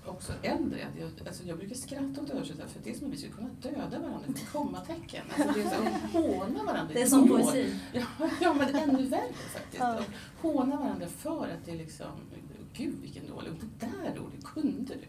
också 0.07 0.33
äldre. 0.43 0.87
Jag, 1.01 1.11
alltså 1.27 1.45
jag 1.45 1.59
brukar 1.59 1.77
skratta 1.77 2.21
åt 2.23 2.31
översättare 2.31 2.69
för 2.69 2.81
det 2.85 2.91
är 2.91 2.95
som 2.95 3.07
att 3.07 3.13
vi 3.13 3.17
skulle 3.17 3.33
kunna 3.33 3.51
döda 3.63 3.99
varandra 3.99 4.27
för 4.37 4.59
kommatecken. 4.59 5.25
Alltså 5.29 5.53
det 5.55 5.61
är 5.61 5.71
så, 5.71 6.19
håna 6.19 6.65
varandra. 6.65 6.95
Det 6.95 7.03
är 7.03 7.07
som 7.07 7.29
poesi. 7.29 7.79
Ja, 7.93 8.07
ja, 8.41 8.55
men 8.55 8.75
ännu 8.75 9.07
värre 9.07 9.33
faktiskt. 9.53 9.83
Ja. 9.83 10.01
Håna 10.41 10.77
varandra 10.77 11.07
för 11.07 11.49
att 11.49 11.65
det 11.65 11.71
är 11.71 11.77
liksom, 11.77 12.07
gud 12.73 12.95
vilken 13.03 13.27
dålig, 13.27 13.53
och 13.53 13.59
det 13.59 13.87
där 13.87 14.17
då, 14.17 14.23
det 14.37 14.45
kunde 14.45 14.95
du. 14.95 15.07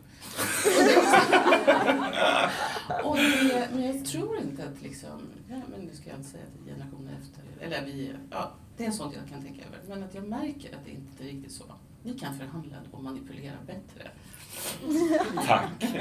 och 3.03 3.17
det, 3.17 3.69
men 3.73 3.83
jag 3.83 4.05
tror 4.05 4.37
inte 4.37 4.63
att 4.63 4.81
liksom, 4.81 5.21
ja 5.49 5.61
men 5.71 5.87
det 5.87 5.95
ska 5.95 6.09
jag 6.09 6.19
inte 6.19 6.29
säga 6.29 6.43
att 6.43 6.67
generationer 6.67 7.11
efter, 7.21 7.65
eller 7.65 7.85
vi, 7.85 8.11
ja 8.31 8.51
det 8.77 8.85
är 8.85 8.91
sånt 8.91 9.15
jag 9.15 9.29
kan 9.29 9.41
tänka 9.41 9.61
över. 9.65 9.79
Men 9.87 10.03
att 10.03 10.15
jag 10.15 10.27
märker 10.27 10.75
att 10.75 10.85
det 10.85 10.91
inte 10.91 11.23
är 11.23 11.27
riktigt 11.27 11.51
så. 11.51 11.63
Ni 12.03 12.19
kan 12.19 12.37
förhandla 12.37 12.77
och 12.91 13.03
manipulera 13.03 13.55
bättre. 13.67 14.11
Tack! 15.45 15.69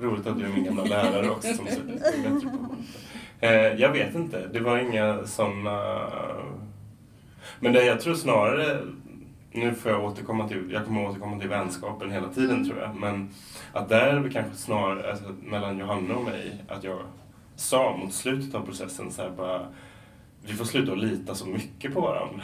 Roligt 0.00 0.26
att 0.26 0.38
du 0.38 0.44
är 0.44 0.48
min 0.48 0.64
gamla 0.64 0.84
lärare 0.84 1.30
också 1.30 1.54
som 1.54 1.66
sätter 1.66 1.82
bättre 1.82 2.40
på 2.50 2.76
eh, 3.40 3.50
Jag 3.52 3.92
vet 3.92 4.14
inte, 4.14 4.46
det 4.46 4.60
var 4.60 4.78
inga 4.78 5.26
sådana... 5.26 6.00
Men 7.60 7.72
det 7.72 7.84
jag 7.84 8.00
tror 8.00 8.14
snarare, 8.14 8.80
nu 9.52 9.74
får 9.74 9.92
jag 9.92 10.04
återkomma 10.04 10.48
till, 10.48 10.70
jag 10.72 10.84
kommer 10.84 11.08
återkomma 11.08 11.40
till 11.40 11.48
vänskapen 11.48 12.10
hela 12.10 12.28
tiden 12.28 12.68
tror 12.68 12.78
jag, 12.80 12.94
men 12.96 13.30
att 13.72 13.88
där 13.88 14.06
är 14.06 14.20
det 14.20 14.30
kanske 14.30 14.56
snarare, 14.56 15.10
alltså, 15.10 15.34
mellan 15.42 15.78
Johanna 15.78 16.14
och 16.14 16.24
mig, 16.24 16.64
att 16.68 16.84
jag 16.84 16.98
sa 17.56 17.96
mot 17.96 18.14
slutet 18.14 18.54
av 18.54 18.66
processen 18.66 19.12
så 19.12 19.22
här 19.22 19.30
bara, 19.30 19.66
vi 20.42 20.52
får 20.52 20.64
sluta 20.64 20.92
att 20.92 20.98
lita 20.98 21.34
så 21.34 21.46
mycket 21.46 21.94
på 21.94 22.00
varandra. 22.00 22.42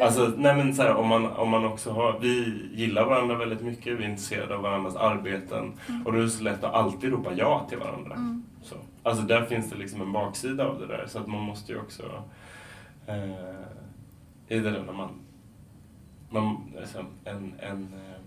Alltså, 0.00 0.32
nej 0.36 0.56
men 0.56 0.74
så 0.74 0.82
här, 0.82 0.94
om, 0.94 1.08
man, 1.08 1.26
om 1.26 1.50
man 1.50 1.64
också 1.64 1.90
har, 1.90 2.18
vi 2.20 2.62
gillar 2.72 3.04
varandra 3.04 3.36
väldigt 3.36 3.60
mycket, 3.60 3.98
vi 3.98 4.04
är 4.04 4.08
intresserade 4.08 4.56
av 4.56 4.62
varandras 4.62 4.96
arbeten 4.96 5.72
mm. 5.88 6.06
och 6.06 6.12
då 6.12 6.18
är 6.18 6.22
det 6.22 6.30
så 6.30 6.42
lätt 6.42 6.64
att 6.64 6.74
alltid 6.74 7.10
ropa 7.10 7.32
ja 7.36 7.66
till 7.68 7.78
varandra. 7.78 8.14
Mm. 8.14 8.44
Så. 8.62 8.76
Alltså 9.02 9.22
där 9.22 9.44
finns 9.44 9.70
det 9.70 9.76
liksom 9.76 10.00
en 10.00 10.12
baksida 10.12 10.66
av 10.66 10.80
det 10.80 10.86
där 10.86 11.06
så 11.08 11.18
att 11.18 11.26
man 11.26 11.40
måste 11.40 11.72
ju 11.72 11.80
också 11.80 12.02
eh, 13.06 13.30
i 14.48 14.58
det 14.58 14.70
där 14.70 14.82
när 14.86 14.92
man, 14.92 15.10
man 16.30 16.72
liksom, 16.80 17.06
en, 17.24 17.54
en, 17.58 17.82
eh, 17.94 18.20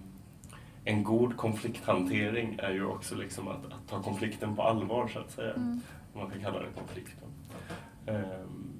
en 0.85 1.03
god 1.03 1.37
konflikthantering 1.37 2.59
är 2.59 2.71
ju 2.71 2.85
också 2.85 3.15
liksom 3.15 3.47
att, 3.47 3.65
att 3.65 3.89
ta 3.89 4.01
konflikten 4.01 4.55
på 4.55 4.63
allvar 4.63 5.07
så 5.07 5.19
att 5.19 5.31
säga. 5.31 5.53
Mm. 5.53 5.81
Om 6.13 6.21
man 6.21 6.31
kan 6.31 6.41
kalla 6.41 6.59
det 6.59 6.79
konflikt. 6.79 7.15
Um, 8.05 8.76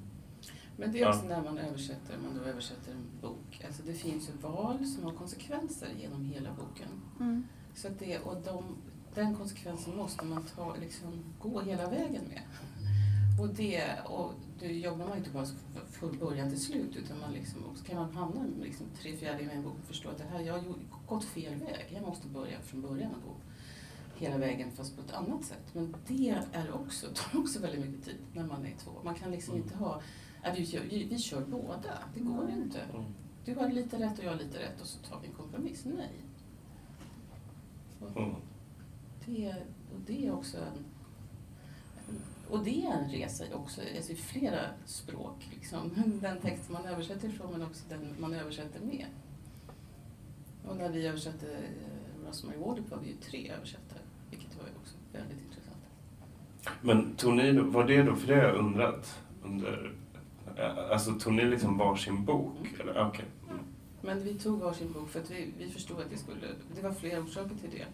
men 0.77 0.91
det 0.91 1.01
är 1.01 1.09
också 1.09 1.25
ja. 1.29 1.29
när 1.29 1.43
man 1.43 1.57
översätter, 1.57 2.17
man 2.17 2.37
då 2.37 2.49
översätter 2.49 2.91
en 2.91 3.21
bok. 3.21 3.61
Alltså 3.65 3.83
det 3.83 3.93
finns 3.93 4.29
ju 4.29 4.33
val 4.33 4.85
som 4.85 5.03
har 5.03 5.11
konsekvenser 5.11 5.89
genom 5.99 6.25
hela 6.25 6.49
boken. 6.53 6.89
Mm. 7.19 7.47
Så 7.75 7.87
att 7.87 7.99
det, 7.99 8.19
och 8.19 8.41
de, 8.41 8.77
den 9.13 9.35
konsekvensen 9.35 9.95
måste 9.95 10.25
man 10.25 10.43
ta, 10.55 10.75
liksom, 10.75 11.23
gå 11.41 11.61
hela 11.61 11.89
vägen 11.89 12.23
med. 12.27 12.41
Och 13.39 13.49
det, 13.49 13.83
och 14.05 14.33
det 14.59 14.73
jobbar 14.73 15.07
man 15.07 15.17
inte 15.17 15.29
bara 15.29 15.45
från 15.91 16.17
början 16.17 16.49
till 16.49 16.61
slut 16.61 16.95
utan 16.95 17.19
man 17.19 17.33
liksom, 17.33 17.65
också 17.65 17.83
kan 17.83 17.95
man 17.95 18.11
hamna 18.11 18.45
liksom, 18.61 18.85
tre 19.01 19.17
fjärdedelar 19.17 19.53
i 19.53 19.55
en 19.55 19.63
bok 19.63 19.75
och 19.81 19.87
förstå 19.87 20.09
att 20.09 20.17
det 20.17 20.23
här, 20.23 20.39
jag 20.39 20.53
har 20.53 20.63
gått 21.07 21.25
fel 21.25 21.55
väg. 21.55 21.85
Jag 21.93 22.01
måste 22.01 22.27
börja 22.27 22.59
från 22.61 22.81
början 22.81 23.11
och 23.11 23.23
gå 23.23 23.35
hela 24.15 24.37
vägen 24.37 24.71
fast 24.71 24.95
på 24.95 25.01
ett 25.01 25.13
annat 25.13 25.45
sätt. 25.45 25.73
Men 25.73 25.95
det 26.07 26.29
är 26.53 26.73
också, 26.73 27.07
tar 27.13 27.39
också 27.39 27.59
väldigt 27.59 27.85
mycket 27.85 28.05
tid 28.05 28.17
när 28.33 28.45
man 28.45 28.65
är 28.65 28.75
två. 28.77 28.91
Man 29.03 29.15
kan 29.15 29.31
liksom 29.31 29.53
mm. 29.53 29.63
inte 29.63 29.77
ha 29.77 30.01
vi, 30.55 30.65
kör, 30.65 30.81
vi 30.89 31.19
kör 31.19 31.45
båda, 31.45 31.99
det 32.13 32.19
går 32.19 32.43
mm. 32.43 32.61
inte. 32.61 32.79
Du 33.45 33.55
har 33.55 33.69
lite 33.69 33.99
rätt 33.99 34.19
och 34.19 34.25
jag 34.25 34.31
har 34.31 34.37
lite 34.37 34.59
rätt 34.59 34.81
och 34.81 34.87
så 34.87 34.99
tar 34.99 35.19
vi 35.21 35.27
en 35.27 35.33
kompromiss. 35.33 35.85
Nej. 35.85 36.11
Och 37.99 38.17
mm. 38.17 38.35
det, 39.25 39.55
och 39.93 39.99
det 40.05 40.27
är 40.27 40.33
också 40.33 40.57
en 40.57 40.85
och 42.49 42.63
det 42.63 42.85
är 42.85 42.91
en 42.91 43.09
resa 43.09 43.43
också, 43.53 43.81
alltså 43.95 44.11
i 44.11 44.15
flera 44.15 44.59
språk. 44.85 45.47
Liksom. 45.53 45.91
Den 46.21 46.39
text 46.39 46.69
man 46.69 46.85
översätter 46.85 47.29
ifrån 47.29 47.51
men 47.51 47.61
också 47.61 47.83
den 47.89 48.15
man 48.19 48.33
översätter 48.33 48.79
med. 48.79 49.05
Och 50.67 50.77
när 50.77 50.89
vi 50.89 51.07
översatte 51.07 51.45
eh, 51.51 52.27
Rosemary 52.27 52.57
Wardip 52.57 52.91
var 52.91 52.97
vi 52.97 53.07
ju 53.07 53.15
tre 53.15 53.51
översättare, 53.51 53.99
vilket 54.29 54.57
var 54.57 54.63
också 54.79 54.95
väldigt 55.13 55.41
intressant. 55.41 55.77
Men 56.81 57.15
tog 57.15 57.33
ni, 57.33 57.51
var 57.51 57.87
det 57.87 58.03
då, 58.03 58.15
för 58.15 58.27
det 58.27 58.35
har 58.35 58.43
jag 58.43 58.55
undrat 58.55 59.19
under 59.43 59.96
alltså 60.91 61.13
tog 61.13 61.33
ni 61.33 61.45
liksom 61.45 61.77
varsin 61.77 62.25
bok? 62.25 62.57
Mm. 62.59 62.81
Eller? 62.81 63.07
Okay. 63.07 63.25
Mm. 63.49 63.59
Men 64.01 64.23
vi 64.23 64.33
tog 64.33 64.59
varsin 64.59 64.91
bok 64.93 65.09
för 65.09 65.19
att 65.19 65.31
vi, 65.31 65.53
vi 65.57 65.69
förstod 65.69 65.99
att 65.99 66.09
det 66.09 66.17
skulle, 66.17 66.47
det 66.75 66.81
var 66.81 66.91
flera 66.91 67.19
orsaker 67.19 67.55
till 67.55 67.69
det. 67.71 67.85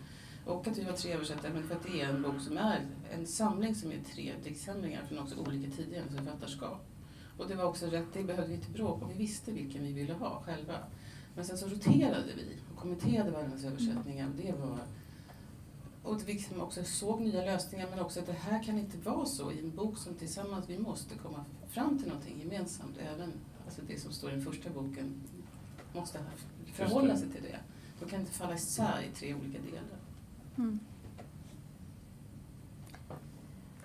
Och 0.45 0.67
att 0.67 0.77
vi 0.77 0.83
var 0.83 0.93
tre 0.93 1.13
översättare, 1.13 1.53
men 1.53 1.63
för 1.63 1.75
att 1.75 1.83
det 1.83 2.01
är 2.01 2.09
en 2.09 2.21
bok 2.21 2.41
som 2.41 2.57
är 2.57 2.81
en 3.13 3.27
samling 3.27 3.75
som 3.75 3.91
är 3.91 3.99
tre 4.13 4.33
diktsamlingar 4.43 5.03
från 5.05 5.19
också 5.19 5.35
olika 5.39 5.71
tider 5.71 6.03
i 6.09 6.17
författarskap. 6.17 6.85
Och 7.37 7.47
det 7.47 7.55
var 7.55 7.63
också 7.63 7.85
rätt, 7.85 8.05
det 8.13 8.23
behövde 8.23 8.47
vi 8.47 8.55
inte 8.55 8.71
bråka 8.71 9.05
om, 9.05 9.11
vi 9.11 9.17
visste 9.17 9.51
vilken 9.51 9.83
vi 9.83 9.93
ville 9.93 10.13
ha 10.13 10.43
själva. 10.45 10.73
Men 11.35 11.45
sen 11.45 11.57
så 11.57 11.67
roterade 11.67 12.31
vi 12.35 12.57
och 12.73 12.79
kommenterade 12.79 13.31
varandras 13.31 13.63
översättningar. 13.63 14.29
Det 14.37 14.51
var 14.51 14.77
och 16.03 16.21
vi 16.25 16.33
liksom 16.33 16.61
också 16.61 16.83
såg 16.83 17.21
nya 17.21 17.45
lösningar 17.45 17.87
men 17.89 17.99
också 17.99 18.19
att 18.19 18.25
det 18.25 18.33
här 18.33 18.63
kan 18.63 18.79
inte 18.79 18.97
vara 18.97 19.25
så 19.25 19.51
i 19.51 19.59
en 19.59 19.75
bok 19.75 19.97
som 19.97 20.13
tillsammans, 20.13 20.69
vi 20.69 20.79
måste 20.79 21.15
komma 21.15 21.45
fram 21.69 21.99
till 21.99 22.07
någonting 22.07 22.39
gemensamt. 22.39 22.97
Även 23.13 23.33
alltså 23.65 23.81
det 23.87 23.99
som 23.99 24.11
står 24.11 24.29
i 24.29 24.33
den 24.33 24.45
första 24.45 24.69
boken 24.69 25.21
måste 25.93 26.19
förhålla 26.73 27.17
sig 27.17 27.29
till 27.29 27.43
det. 27.43 27.59
Då 27.99 28.05
kan 28.05 28.19
det 28.19 28.21
inte 28.21 28.33
falla 28.33 28.55
isär 28.55 29.01
i 29.11 29.15
tre 29.15 29.33
olika 29.33 29.59
delar. 29.59 29.99
Mm. 30.57 30.79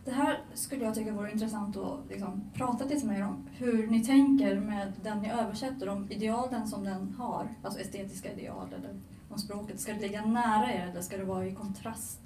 Det 0.05 0.11
här 0.11 0.41
skulle 0.55 0.85
jag 0.85 0.95
tycka 0.95 1.13
vore 1.13 1.33
intressant 1.33 1.77
att 1.77 2.01
liksom 2.11 2.51
prata 2.55 2.85
lite 2.85 3.07
mer 3.07 3.25
om. 3.25 3.49
Hur 3.53 3.87
ni 3.87 4.05
tänker 4.05 4.61
med 4.61 4.93
den 5.03 5.19
ni 5.19 5.31
översätter, 5.31 5.89
om 5.89 6.11
idealen 6.11 6.69
som 6.69 6.85
den 6.85 7.15
har, 7.19 7.55
alltså 7.63 7.81
estetiska 7.81 8.33
ideal 8.33 8.73
eller 8.73 9.01
om 9.29 9.39
språket. 9.39 9.81
Ska 9.81 9.93
det 9.93 10.01
ligga 10.01 10.27
nära 10.27 10.73
er 10.73 10.89
eller 10.91 11.03
ska 11.03 11.17
det 11.17 11.25
vara 11.25 11.47
i 11.47 11.55
kontrast? 11.55 12.21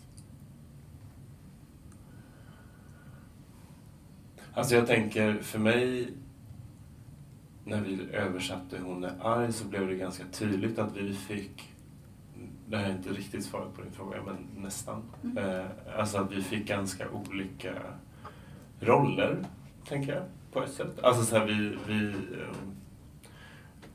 Alltså 4.55 4.75
jag 4.75 4.87
tänker, 4.87 5.39
för 5.43 5.59
mig 5.59 6.13
när 7.65 7.81
vi 7.81 8.11
översatte 8.13 8.79
Hon 8.79 9.05
är 9.05 9.15
arg 9.21 9.53
så 9.53 9.65
blev 9.65 9.87
det 9.87 9.95
ganska 9.95 10.25
tydligt 10.33 10.79
att 10.79 10.97
vi 10.97 11.15
fick 11.15 11.73
det 12.73 12.79
här 12.79 12.89
är 12.89 12.93
inte 12.93 13.11
riktigt 13.11 13.45
svaret 13.45 13.75
på 13.75 13.83
din 13.83 13.93
fråga, 13.93 14.23
men 14.27 14.63
nästan. 14.63 15.03
Mm. 15.25 15.39
Eh, 15.39 15.67
alltså 15.99 16.19
att 16.19 16.33
vi 16.33 16.43
fick 16.43 16.67
ganska 16.67 17.11
olika 17.11 17.73
roller, 18.81 19.45
tänker 19.89 20.15
jag, 20.15 20.25
på 20.53 20.63
ett 20.63 20.73
sätt. 20.73 20.99
Alltså 21.03 21.25
så 21.25 21.39
här, 21.39 21.47
vi, 21.47 21.79
vi 21.87 22.09
eh, 22.09 22.57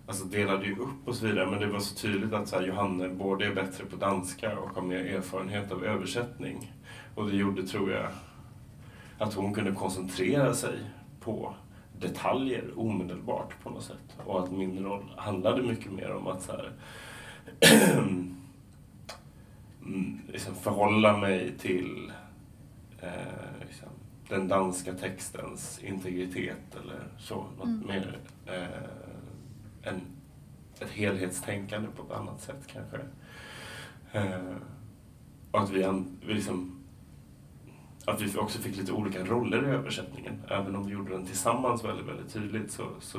alltså 0.08 0.26
delade 0.26 0.66
ju 0.66 0.76
upp 0.76 1.08
och 1.08 1.16
så 1.16 1.26
vidare, 1.26 1.52
men 1.52 1.60
det 1.60 1.68
var 1.68 1.80
så 1.80 1.96
tydligt 1.96 2.34
att 2.34 2.48
så 2.48 2.56
här, 2.56 2.68
Johanne 2.68 3.10
både 3.10 3.46
är 3.46 3.56
bättre 3.56 3.86
på 3.86 3.96
danska 3.96 4.60
och 4.60 4.70
har 4.70 4.82
mer 4.82 5.06
erfarenhet 5.06 5.72
av 5.72 5.86
översättning. 5.86 6.74
Och 7.16 7.30
det 7.30 7.36
gjorde, 7.36 7.68
tror 7.68 7.92
jag, 7.92 8.08
att 9.18 9.34
hon 9.34 9.54
kunde 9.54 9.72
koncentrera 9.72 10.54
sig 10.54 10.80
på 11.20 11.54
detaljer 12.00 12.64
omedelbart 12.76 13.64
på 13.64 13.70
något 13.70 13.84
sätt. 13.84 14.18
Och 14.26 14.44
att 14.44 14.52
min 14.52 14.84
roll 14.84 15.04
handlade 15.16 15.62
mycket 15.62 15.92
mer 15.92 16.12
om 16.12 16.28
att 16.28 16.42
så 16.42 16.52
här, 16.52 16.72
mm, 19.86 20.20
liksom 20.28 20.56
förhålla 20.56 21.18
mig 21.18 21.58
till 21.58 22.12
eh, 23.02 23.68
liksom, 23.68 23.90
den 24.30 24.48
danska 24.48 24.94
textens 24.94 25.80
integritet 25.84 26.76
eller 26.84 27.00
så. 27.20 27.46
Något 27.58 27.66
mm. 27.66 27.88
mer 27.88 28.18
eh, 28.46 28.90
en, 29.89 30.01
ett 30.79 30.89
helhetstänkande 30.89 31.88
på 31.96 32.03
ett 32.03 32.20
annat 32.20 32.41
sätt 32.41 32.67
kanske. 32.67 32.98
Eh, 34.12 34.56
och 35.51 35.62
att 35.62 35.70
vi, 35.70 36.03
vi 36.27 36.34
liksom 36.34 36.77
att 38.08 38.22
vi 38.22 38.38
också 38.38 38.60
fick 38.60 38.77
lite 38.77 38.91
olika 38.91 39.25
roller 39.25 39.63
i 39.63 39.70
översättningen. 39.70 40.41
Även 40.48 40.75
om 40.75 40.86
vi 40.86 40.94
gjorde 40.94 41.12
den 41.12 41.25
tillsammans 41.25 41.84
väldigt, 41.84 42.08
väldigt 42.08 42.34
tydligt 42.34 42.72
så, 42.72 42.84
så 43.00 43.17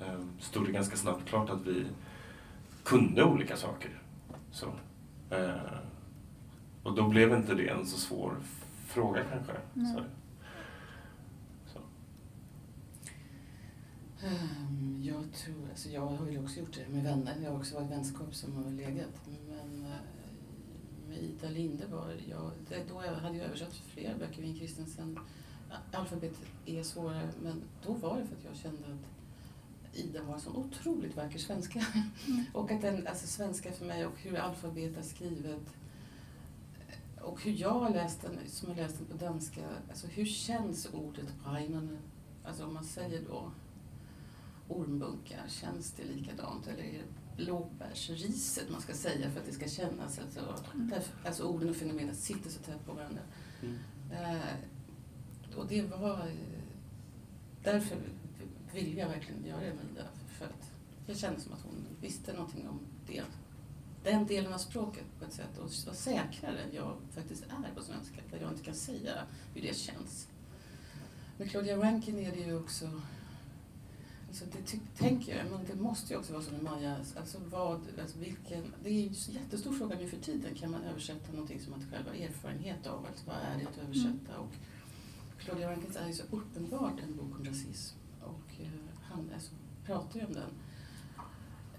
eh, 0.00 0.20
stod 0.38 0.66
det 0.66 0.72
ganska 0.72 0.96
snabbt 0.96 1.28
klart 1.28 1.50
att 1.50 1.66
vi 1.66 1.86
kunde 2.82 3.24
olika 3.24 3.56
saker. 3.56 3.90
Så, 4.50 4.66
eh, 5.30 5.54
och 6.82 6.94
då 6.94 7.08
blev 7.08 7.32
inte 7.32 7.54
det 7.54 7.68
en 7.68 7.86
så 7.86 7.98
svår 7.98 8.36
fråga 8.86 9.20
kanske. 9.32 9.52
Så. 9.94 10.02
Jag 15.02 15.32
tror, 15.32 15.68
alltså 15.70 15.88
jag 15.88 16.06
har 16.06 16.30
ju 16.30 16.42
också 16.42 16.60
gjort 16.60 16.74
det 16.74 16.92
med 16.94 17.02
vänner. 17.02 17.40
Jag 17.42 17.50
har 17.50 17.58
också 17.58 17.74
varit 17.74 17.90
vänskap 17.90 18.34
som 18.34 18.52
har 18.52 18.70
legat. 18.70 19.20
Men 19.48 19.84
eh, 19.84 19.98
med 21.08 21.18
Ida 21.18 21.48
Linde 21.48 21.86
var 21.86 22.16
jag, 22.28 22.50
då 22.88 23.00
hade 23.00 23.36
jag 23.36 23.46
översatt 23.46 23.74
flera 23.74 24.18
böcker, 24.18 24.42
Vin 24.42 24.56
Christensen. 24.56 25.18
Alfabetet 25.92 26.46
är 26.66 26.82
svårare, 26.82 27.28
men 27.42 27.62
då 27.86 27.92
var 27.92 28.20
det 28.20 28.26
för 28.26 28.36
att 28.36 28.44
jag 28.44 28.56
kände 28.56 28.78
att 28.78 29.98
Ida 29.98 30.22
har 30.22 30.34
en 30.34 30.40
så 30.40 30.50
otroligt 30.50 31.16
vacker 31.16 31.38
svenska. 31.38 31.86
Mm. 32.26 32.44
och 32.52 32.70
att 32.70 32.82
den, 32.82 33.06
alltså 33.06 33.26
svenska 33.26 33.72
för 33.72 33.84
mig 33.84 34.06
och 34.06 34.18
hur 34.18 34.36
alfabet 34.36 34.96
är 34.96 35.02
skrivet 35.02 35.74
och 37.20 37.42
hur 37.42 37.52
jag 37.52 37.80
har 37.80 37.90
läst 37.90 38.22
den, 38.22 38.38
som 38.46 38.68
har 38.68 38.76
läst 38.76 38.98
den 38.98 39.06
på 39.06 39.24
danska, 39.24 39.60
alltså 39.88 40.06
hur 40.06 40.24
känns 40.24 40.88
ordet 40.92 41.28
Breinen? 41.44 41.98
Alltså 42.44 42.64
om 42.64 42.74
man 42.74 42.84
säger 42.84 43.22
då 43.28 43.52
ormbunkar, 44.68 45.44
känns 45.48 45.92
det 45.92 46.04
likadant? 46.04 46.66
Eller 46.66 46.82
är 46.82 46.92
det 46.92 47.44
blåbärsriset 47.44 48.70
man 48.70 48.80
ska 48.80 48.92
säga 48.92 49.30
för 49.30 49.40
att 49.40 49.46
det 49.46 49.52
ska 49.52 49.68
kännas? 49.68 50.18
Alltså, 50.18 50.40
alltså 51.24 51.44
orden 51.44 51.70
och 51.70 51.76
fenomenet 51.76 52.16
sitter 52.16 52.50
så 52.50 52.58
tätt 52.58 52.86
på 52.86 52.92
varandra. 52.92 53.22
Mm. 53.62 53.78
Eh, 54.12 55.56
och 55.56 55.66
det 55.66 55.82
var... 55.82 56.18
Eh, 56.18 56.34
därför 57.62 57.96
ville 58.72 59.00
jag 59.00 59.08
verkligen 59.08 59.46
göra 59.46 59.60
det 59.60 59.74
med 59.74 59.84
Ida. 59.92 60.04
För 60.38 60.44
att 60.44 60.70
det 61.06 61.14
kändes 61.14 61.44
som 61.44 61.52
att 61.52 61.62
hon 61.62 61.86
visste 62.00 62.32
någonting 62.32 62.68
om 62.68 62.80
det. 63.06 63.22
Den 64.04 64.26
delen 64.26 64.52
av 64.52 64.58
språket 64.58 65.04
på 65.18 65.24
ett 65.24 65.32
sätt 65.32 65.58
och 65.58 65.70
var 65.86 65.94
säkrare 65.94 66.58
än 66.58 66.74
jag 66.74 66.96
faktiskt 67.14 67.42
är 67.42 67.74
på 67.74 67.82
svenska. 67.82 68.20
Där 68.30 68.40
jag 68.40 68.50
inte 68.52 68.64
kan 68.64 68.74
säga 68.74 69.12
hur 69.54 69.62
det 69.62 69.76
känns. 69.76 70.28
Med 71.38 71.50
Claudia 71.50 71.76
Rankin 71.76 72.18
är 72.18 72.32
det 72.32 72.40
ju 72.40 72.56
också... 72.56 73.00
Alltså 74.34 74.58
det 74.58 74.98
tänker 74.98 75.36
jag, 75.36 75.50
men 75.50 75.60
det 75.66 75.82
måste 75.82 76.12
ju 76.12 76.18
också 76.18 76.32
vara 76.32 76.42
som 76.42 76.64
Maja. 76.64 76.96
Alltså 77.16 77.38
vad, 77.50 77.80
alltså 78.00 78.18
vilken, 78.18 78.74
det 78.82 78.88
är 78.88 78.92
ju 78.92 79.06
en 79.06 79.14
jättestor 79.14 79.72
fråga 79.72 79.96
nu 79.96 80.08
för 80.08 80.16
tiden. 80.16 80.54
Kan 80.54 80.70
man 80.70 80.84
översätta 80.84 81.32
någonting 81.32 81.60
som 81.60 81.70
man 81.70 81.86
själv 81.90 82.06
har 82.06 82.14
erfarenhet 82.14 82.86
av? 82.86 83.06
Alltså 83.06 83.26
vad 83.26 83.36
är 83.36 83.58
det 83.58 83.68
att 83.68 83.78
översätta? 83.78 84.38
Och 84.38 84.52
Claudia 85.38 85.70
Rankins 85.70 85.96
är 85.96 86.06
ju 86.06 86.12
så 86.12 86.22
uppenbart 86.30 87.00
en 87.02 87.16
bok 87.16 87.38
om 87.38 87.44
rasism. 87.44 87.96
Och 88.22 88.60
eh, 88.60 88.68
han 89.02 89.30
alltså, 89.34 89.52
pratar 89.86 90.20
ju 90.20 90.26
om 90.26 90.32
den. 90.32 90.50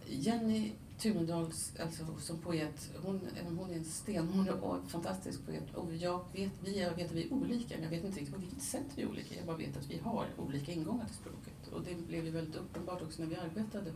Jenny 0.08 0.72
Tunedal, 0.98 1.52
alltså 1.80 2.18
som 2.20 2.38
poet, 2.38 2.92
hon, 3.04 3.22
hon 3.58 3.70
är 3.70 3.76
en 3.76 3.86
stenhård 3.86 4.48
och 4.50 4.90
fantastisk 4.90 5.46
poet. 5.46 5.76
Och 5.76 5.96
jag 5.96 6.26
vet, 6.34 6.52
vi, 6.64 6.82
jag 6.82 6.96
vet 6.96 7.06
att 7.06 7.12
vi 7.12 7.24
är 7.24 7.34
olika, 7.34 7.76
men 7.76 7.84
jag 7.84 7.90
vet 7.90 8.04
inte 8.04 8.20
riktigt 8.20 8.36
på 8.36 8.42
vilket 8.42 8.62
sätt 8.62 8.86
vi 8.96 9.02
är 9.02 9.10
olika. 9.10 9.36
Jag 9.36 9.46
bara 9.46 9.58
vet 9.58 9.78
att 9.78 9.90
vi 9.90 9.98
har 9.98 10.28
olika 10.38 10.72
ingångar 10.72 11.06
till 11.06 11.16
språket. 11.16 11.68
Och 11.74 11.82
det 11.84 12.08
blev 12.08 12.26
ju 12.26 12.32
väldigt 12.32 12.56
uppenbart 12.56 13.02
också 13.02 13.22
när 13.22 13.30
vi 13.30 13.36
arbetade. 13.36 13.94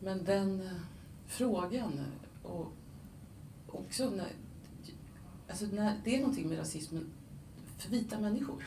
Men 0.00 0.24
den 0.24 0.60
eh, 0.60 0.72
frågan 1.26 2.00
och 2.42 2.72
också 3.66 4.10
när, 4.10 4.32
alltså 5.48 5.66
när 5.66 6.00
det 6.04 6.16
är 6.16 6.20
någonting 6.20 6.48
med 6.48 6.58
rasismen 6.58 7.10
för 7.78 7.90
vita 7.90 8.20
människor 8.20 8.64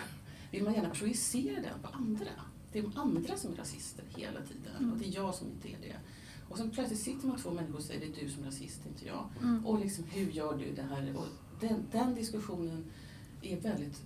vill 0.51 0.63
man 0.63 0.73
gärna 0.73 0.89
projicera 0.89 1.61
den 1.61 1.79
på 1.81 1.87
andra. 1.87 2.31
Det 2.71 2.79
är 2.79 2.83
de 2.83 2.97
andra 2.97 3.37
som 3.37 3.53
är 3.53 3.57
rasister 3.57 4.05
hela 4.17 4.41
tiden 4.41 4.91
och 4.91 4.97
det 4.97 5.05
är 5.05 5.15
jag 5.15 5.35
som 5.35 5.47
inte 5.47 5.69
är 5.69 5.77
det. 5.81 5.95
Och 6.55 6.59
sen 6.59 6.71
plötsligt 6.71 6.99
sitter 6.99 7.27
man 7.27 7.37
två 7.37 7.51
människor 7.51 7.75
och 7.75 7.83
säger 7.83 7.99
det 7.99 8.05
är 8.05 8.25
du 8.25 8.31
som 8.31 8.43
är 8.43 8.47
rasist, 8.47 8.85
inte 8.85 9.05
jag. 9.05 9.29
Mm. 9.41 9.65
Och 9.65 9.79
liksom, 9.79 10.03
hur 10.03 10.31
gör 10.31 10.57
du 10.57 10.73
det 10.75 10.81
här? 10.81 11.17
Och 11.17 11.25
den, 11.59 11.85
den 11.91 12.15
diskussionen 12.15 12.85
är 13.41 13.59
väldigt 13.59 14.01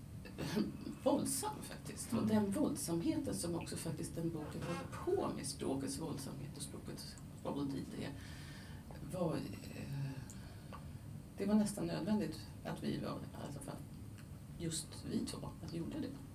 våldsam 1.04 1.62
faktiskt. 1.62 2.14
Och 2.14 2.28
den 2.28 2.52
våldsamheten 2.52 3.36
som 3.36 3.56
också 3.56 3.76
faktiskt 3.76 4.16
den 4.16 4.30
boken 4.30 4.62
håller 4.62 5.06
på 5.06 5.36
med, 5.36 5.46
språkets 5.46 6.00
våldsamhet 6.00 6.58
och 6.58 6.62
språkets 6.62 7.16
våld 7.44 7.74
i 7.76 7.86
det, 7.98 8.10
var, 9.18 9.36
eh, 9.36 10.12
det 11.38 11.46
var 11.46 11.56
nästan 11.56 11.88
nödvändigt 11.88 12.40
att 12.64 12.84
vi 12.84 12.98
var, 12.98 13.12
i 13.12 13.50
alla 13.52 13.60
fall 13.60 13.82
just 14.58 14.88
vi 15.12 15.26
två, 15.26 15.38
att 15.64 15.74
vi 15.74 15.78
gjorde 15.78 16.00
det. 16.00 16.29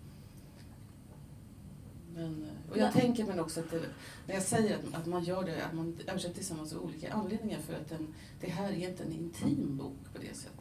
Men, 2.14 2.42
eh, 2.42 2.70
och 2.72 2.78
jag 2.78 2.88
Ja. 2.88 2.92
tänker 2.92 3.24
men 3.24 3.40
också 3.40 3.60
att 3.60 3.70
det, 3.70 3.80
när 4.26 4.34
jag 4.34 4.42
säger 4.42 4.78
att, 4.78 4.94
att 4.94 5.06
man 5.06 5.24
gör 5.24 5.44
det, 5.44 5.66
att 5.66 5.74
man 5.74 5.98
översätter 6.06 6.34
tillsammans 6.34 6.72
av 6.72 6.82
olika 6.82 7.12
anledningar 7.12 7.58
för 7.60 7.74
att 7.74 7.88
den, 7.88 8.14
det 8.40 8.50
här 8.50 8.70
är 8.72 8.88
inte 8.90 9.02
en 9.04 9.12
intim 9.12 9.76
bok 9.76 9.96
på 10.14 10.18
det 10.18 10.36
sättet. 10.36 10.60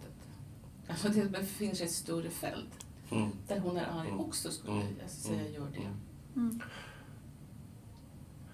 Alltså 0.88 1.10
det 1.10 1.26
befinner 1.30 1.74
sig 1.76 1.86
i 1.86 1.90
ett 1.90 1.96
större 1.96 2.30
fält 2.30 2.86
Mm. 3.12 3.30
där 3.48 3.60
hon 3.60 3.78
är 3.78 3.86
arg 3.86 4.08
Mm. 4.08 4.20
också 4.20 4.52
skulle 4.52 4.74
Mm. 4.82 4.88
jag 5.02 5.10
säga 5.10 5.40
Mm. 5.42 5.54
gör 5.54 5.68
det. 5.72 5.78
Mm. 5.78 5.94
Mm. 6.36 6.62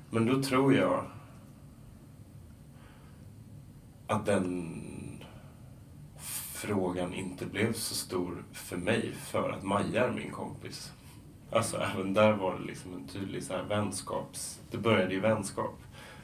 Men 0.10 0.26
då 0.26 0.44
tror 0.44 0.74
jag 0.76 1.12
att 4.08 4.26
den 4.26 4.76
frågan 6.54 7.14
inte 7.14 7.46
blev 7.46 7.74
så 7.74 7.96
stor 7.96 8.46
för 8.52 8.78
mig 8.78 9.14
för 9.14 9.50
att 9.50 9.64
Maja 9.64 10.08
är 10.08 10.12
min 10.14 10.32
kompis. 10.32 10.92
Alltså 11.52 11.78
även 11.78 12.14
där 12.14 12.34
var 12.34 12.60
det 12.60 12.66
liksom 12.66 12.94
en 12.94 13.08
tydlig 13.08 13.44
så 13.44 13.54
här 13.54 13.64
vänskaps... 13.64 14.60
Det 14.72 14.78
började 14.78 15.14
ju 15.14 15.20
vänskap. 15.20 15.76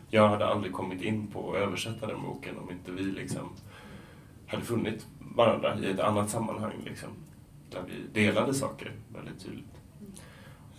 Jag 0.09 0.29
hade 0.29 0.45
aldrig 0.45 0.73
kommit 0.73 1.01
in 1.01 1.27
på 1.27 1.51
att 1.51 1.57
översätta 1.57 2.07
den 2.07 2.21
boken 2.21 2.57
om 2.57 2.71
inte 2.71 2.91
vi 2.91 3.03
liksom 3.03 3.49
hade 4.47 4.63
funnit 4.63 5.07
varandra 5.19 5.79
i 5.79 5.91
ett 5.91 5.99
annat 5.99 6.29
sammanhang. 6.29 6.73
Liksom, 6.85 7.09
där 7.69 7.81
vi 7.87 8.21
delade 8.21 8.53
saker 8.53 8.91
väldigt 9.15 9.45
tydligt. 9.45 9.75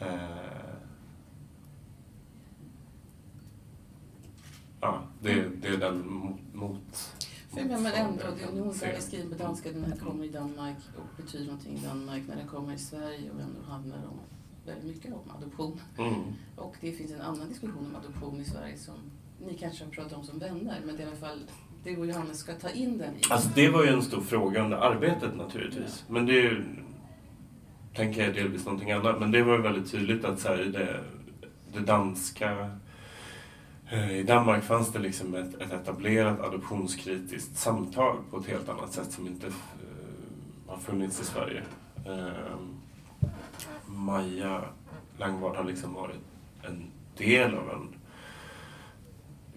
Eh, 0.01 0.07
ja, 4.81 5.03
det, 5.23 5.49
det 5.63 5.69
är 5.69 5.77
den 5.77 6.11
mot... 6.11 6.41
mot 6.53 7.15
men, 7.57 7.83
men 7.83 7.93
ändå, 7.93 8.23
det, 8.81 8.87
är 8.87 9.01
skriven 9.01 9.31
på 9.31 9.35
danska, 9.35 9.73
den 9.73 9.85
här 9.85 9.97
kommer 9.97 10.25
i 10.25 10.29
Danmark 10.29 10.77
och 10.97 11.23
betyder 11.23 11.47
någonting 11.47 11.75
i 11.75 11.87
Danmark. 11.87 12.23
När 12.29 12.37
den 12.37 12.49
kommer 12.49 12.75
i 12.75 12.79
Sverige 12.79 13.31
och 13.31 13.41
ändå 13.41 13.61
handlar 13.69 13.97
om 13.97 14.21
väldigt 14.67 14.85
mycket 14.85 15.15
om 15.15 15.31
adoption. 15.37 15.81
Mm. 15.99 16.15
Och 16.57 16.77
det 16.81 16.93
finns 16.93 17.13
en 17.13 17.21
annan 17.21 17.49
diskussion 17.49 17.87
om 17.87 17.97
adoption 17.97 18.41
i 18.41 18.45
Sverige 18.45 18.79
som 18.79 18.95
ni 19.47 19.55
kanske 19.55 19.85
har 19.85 19.91
pratat 19.91 20.13
om 20.13 20.25
som 20.25 20.39
vänner, 20.39 20.81
men 20.87 20.97
det 20.97 21.03
är 21.03 21.07
i 21.07 21.09
alla 21.09 21.17
fall 21.17 21.41
du 21.85 21.97
och 21.97 22.07
Johannes 22.07 22.39
ska 22.39 22.55
ta 22.55 22.71
in 22.71 22.99
den 22.99 23.15
i. 23.15 23.21
Alltså 23.31 23.49
det 23.55 23.69
var 23.69 23.85
ju 23.85 23.91
en 23.91 24.03
stor 24.03 24.21
fråga 24.21 24.65
under 24.65 24.77
arbetet 24.77 25.37
naturligtvis. 25.37 26.05
Men 26.09 26.27
det 26.27 26.33
är 26.33 26.43
ju, 26.43 26.65
tänker 27.95 28.25
jag 28.25 28.35
delvis 28.35 28.65
någonting 28.65 28.93
annat. 28.93 29.21
Men 29.21 29.31
det 29.31 29.43
var 29.43 29.57
ju 29.57 29.63
väldigt 29.63 29.91
tydligt 29.91 30.25
att 30.25 30.41
så 30.41 30.49
här, 30.49 30.57
det, 30.57 31.05
det 31.73 31.81
danska 31.81 32.71
Eh, 33.91 34.11
i 34.13 34.23
Danmark 34.23 34.65
fanns 34.65 34.93
det 34.93 34.99
liksom 34.99 35.35
ett, 35.35 35.55
ett 35.61 35.73
etablerat 35.73 36.41
adoptionskritiskt 36.41 37.57
samtal 37.59 38.17
på 38.31 38.39
ett 38.39 38.47
helt 38.47 38.69
annat 38.69 38.93
sätt 38.93 39.13
som 39.13 39.27
inte 39.27 39.47
eh, 39.47 39.53
har 40.67 40.77
funnits 40.79 41.21
i 41.21 41.25
Sverige. 41.25 41.63
Ehm, 42.07 42.77
Maja 43.87 44.63
Langvard 45.19 45.57
har 45.57 45.65
liksom 45.65 45.95
varit 45.95 46.21
en 46.63 46.91
del 47.17 47.55
av 47.55 47.71
en 47.71 47.89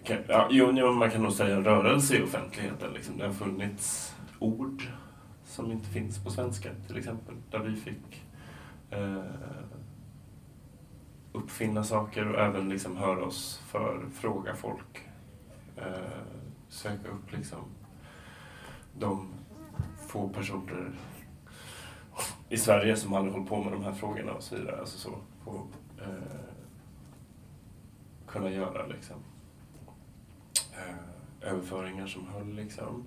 kan- 0.04 0.24
Ja, 0.28 0.48
jo, 0.50 0.72
jo, 0.74 0.92
man 0.92 1.10
kan 1.10 1.22
nog 1.22 1.32
säga 1.32 1.56
en 1.56 1.64
rörelse 1.64 2.16
i 2.16 2.22
offentligheten. 2.22 2.92
Liksom. 2.92 3.18
Det 3.18 3.26
har 3.26 3.32
funnits 3.32 4.14
ord 4.38 4.82
som 5.44 5.72
inte 5.72 5.88
finns 5.88 6.24
på 6.24 6.30
svenska, 6.30 6.68
till 6.86 6.96
exempel. 6.96 7.34
Där 7.50 7.58
vi 7.58 7.76
fick 7.76 8.22
eh, 8.90 9.16
uppfinna 11.32 11.84
saker 11.84 12.26
och 12.32 12.40
även 12.40 12.68
liksom 12.68 12.96
höra 12.96 13.24
oss 13.24 13.58
för, 13.66 14.06
fråga 14.14 14.54
folk. 14.54 15.08
Eh, 15.76 16.22
söka 16.68 17.08
upp 17.08 17.32
liksom 17.32 17.58
de 18.98 19.28
få 20.08 20.28
personer 20.28 20.92
i 22.48 22.56
Sverige 22.56 22.96
som 22.96 23.12
hade 23.12 23.30
hållit 23.30 23.48
på 23.48 23.62
med 23.62 23.72
de 23.72 23.84
här 23.84 23.92
frågorna 23.92 24.32
och 24.32 24.42
så 24.42 24.56
vidare. 24.56 24.80
Alltså 24.80 24.98
så, 24.98 25.10
på, 25.44 25.66
eh, 26.00 26.40
kunna 28.26 28.50
göra 28.50 28.86
liksom 28.86 29.16
eh, 30.72 31.48
överföringar 31.50 32.06
som 32.06 32.26
höll 32.26 32.54
liksom. 32.54 33.04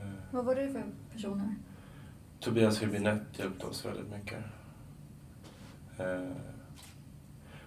Eh, 0.00 0.08
Vad 0.30 0.44
var 0.44 0.54
det 0.54 0.68
för 0.72 0.84
personer? 1.12 1.54
Tobias 2.40 2.82
Hübinette 2.82 3.24
hjälpte 3.32 3.66
oss 3.66 3.84
väldigt 3.84 4.10
mycket. 4.10 4.44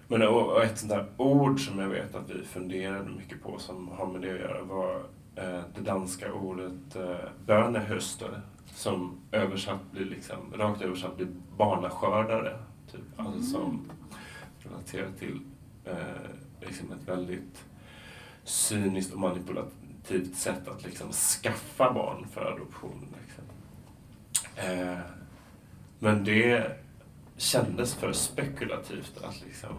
Men 0.08 0.22
och, 0.22 0.64
ett 0.64 0.78
sånt 0.78 0.92
där 0.92 1.06
ord 1.16 1.60
som 1.60 1.78
jag 1.78 1.88
vet 1.88 2.14
att 2.14 2.30
vi 2.30 2.44
funderade 2.44 3.10
mycket 3.10 3.42
på 3.42 3.58
som 3.58 3.88
har 3.88 4.06
med 4.06 4.20
det 4.20 4.32
att 4.32 4.40
göra 4.40 4.62
var 4.62 4.94
eh, 5.36 5.60
det 5.74 5.80
danska 5.80 6.32
ordet 6.32 6.96
eh, 6.96 7.28
bönehöster 7.46 8.40
som 8.74 9.20
översatt 9.32 9.92
blir 9.92 10.04
liksom, 10.04 10.52
rakt 10.54 10.82
översatt 10.82 11.16
blir 11.16 11.28
barnaskördare. 11.56 12.58
Typ. 12.92 13.00
Alltså 13.16 13.42
som 13.42 13.90
relaterat 14.58 15.18
till 15.18 15.40
eh, 15.84 15.96
liksom 16.60 16.92
ett 16.92 17.08
väldigt 17.08 17.64
cyniskt 18.44 19.12
och 19.12 19.20
manipulativt 19.20 20.36
sätt 20.36 20.68
att 20.68 20.84
liksom 20.84 21.12
skaffa 21.12 21.92
barn 21.92 22.26
för 22.32 22.52
adoption. 22.52 23.14
Liksom. 23.22 23.44
Eh, 24.56 24.98
men 25.98 26.24
det 26.24 26.78
kändes 27.36 27.94
för 27.94 28.12
spekulativt 28.12 29.18
att 29.22 29.42
liksom 29.46 29.74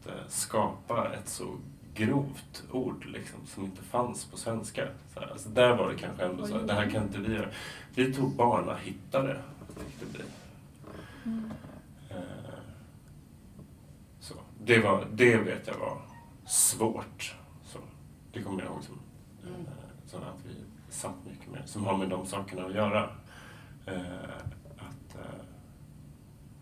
att 0.00 0.06
eh, 0.06 0.28
skapa 0.28 1.12
ett 1.14 1.28
så 1.28 1.56
grovt 1.94 2.64
ord 2.72 3.06
liksom, 3.06 3.38
som 3.46 3.64
inte 3.64 3.82
fanns 3.82 4.24
på 4.24 4.36
svenska. 4.36 4.88
Så 5.14 5.20
här, 5.20 5.26
alltså, 5.30 5.48
där 5.48 5.76
var 5.76 5.90
det 5.90 5.98
kanske 5.98 6.24
ändå 6.24 6.46
så, 6.46 6.58
det 6.58 6.72
här 6.74 6.90
kan 6.90 7.02
inte 7.02 7.18
vi 7.18 7.34
göra. 7.34 7.48
Vi 7.94 8.14
tog 8.14 8.36
barnahittare, 8.36 9.40
fick 9.76 10.00
det 10.00 10.06
bli. 10.06 10.22
Mm. 11.24 11.50
Eh, 12.10 12.16
så. 14.20 14.34
Det, 14.64 14.78
var, 14.78 15.06
det 15.12 15.36
vet 15.36 15.66
jag 15.66 15.78
var 15.78 15.98
svårt. 16.46 17.34
Så. 17.64 17.78
Det 18.32 18.42
kommer 18.42 18.62
jag 18.62 18.72
ihåg 18.72 18.84
som, 18.84 18.98
Mm. 19.48 19.60
eh, 19.60 19.72
så 20.06 20.16
att 20.16 20.44
vi 20.48 20.54
satt 20.90 21.14
mycket 21.30 21.50
mer, 21.52 21.62
som 21.66 21.84
har 21.86 21.96
med 21.96 22.08
de 22.08 22.26
sakerna 22.26 22.64
att 22.66 22.74
göra. 22.74 23.10
Att, 24.76 25.16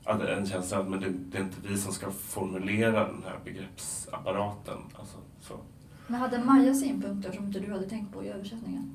att 0.08 0.20
en 0.20 0.46
känsla 0.46 0.78
att 0.78 0.88
men 0.88 1.00
det, 1.00 1.08
det 1.10 1.38
är 1.38 1.42
inte 1.42 1.56
vi 1.68 1.78
som 1.78 1.92
ska 1.92 2.10
formulera 2.10 3.06
den 3.06 3.22
här 3.26 3.38
begreppsapparaten. 3.44 4.78
Alltså, 4.98 5.18
så. 5.40 5.54
Men 6.06 6.20
hade 6.20 6.44
Maja 6.44 6.74
synpunkter 6.74 7.32
som 7.32 7.44
inte 7.44 7.60
du 7.60 7.72
hade 7.72 7.88
tänkt 7.88 8.12
på 8.12 8.24
i 8.24 8.28
översättningen? 8.28 8.92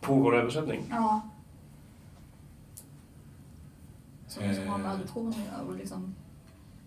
På 0.00 0.14
vår 0.14 0.36
översättning? 0.36 0.84
Ja. 0.90 1.20
Som, 4.26 4.54
som 4.54 4.68
har 4.68 4.78
med 4.78 4.86
Eh. 4.86 4.92
adoption 4.92 5.28
att 5.28 5.36
göra 5.38 5.62
och 5.68 5.76
liksom 5.76 6.14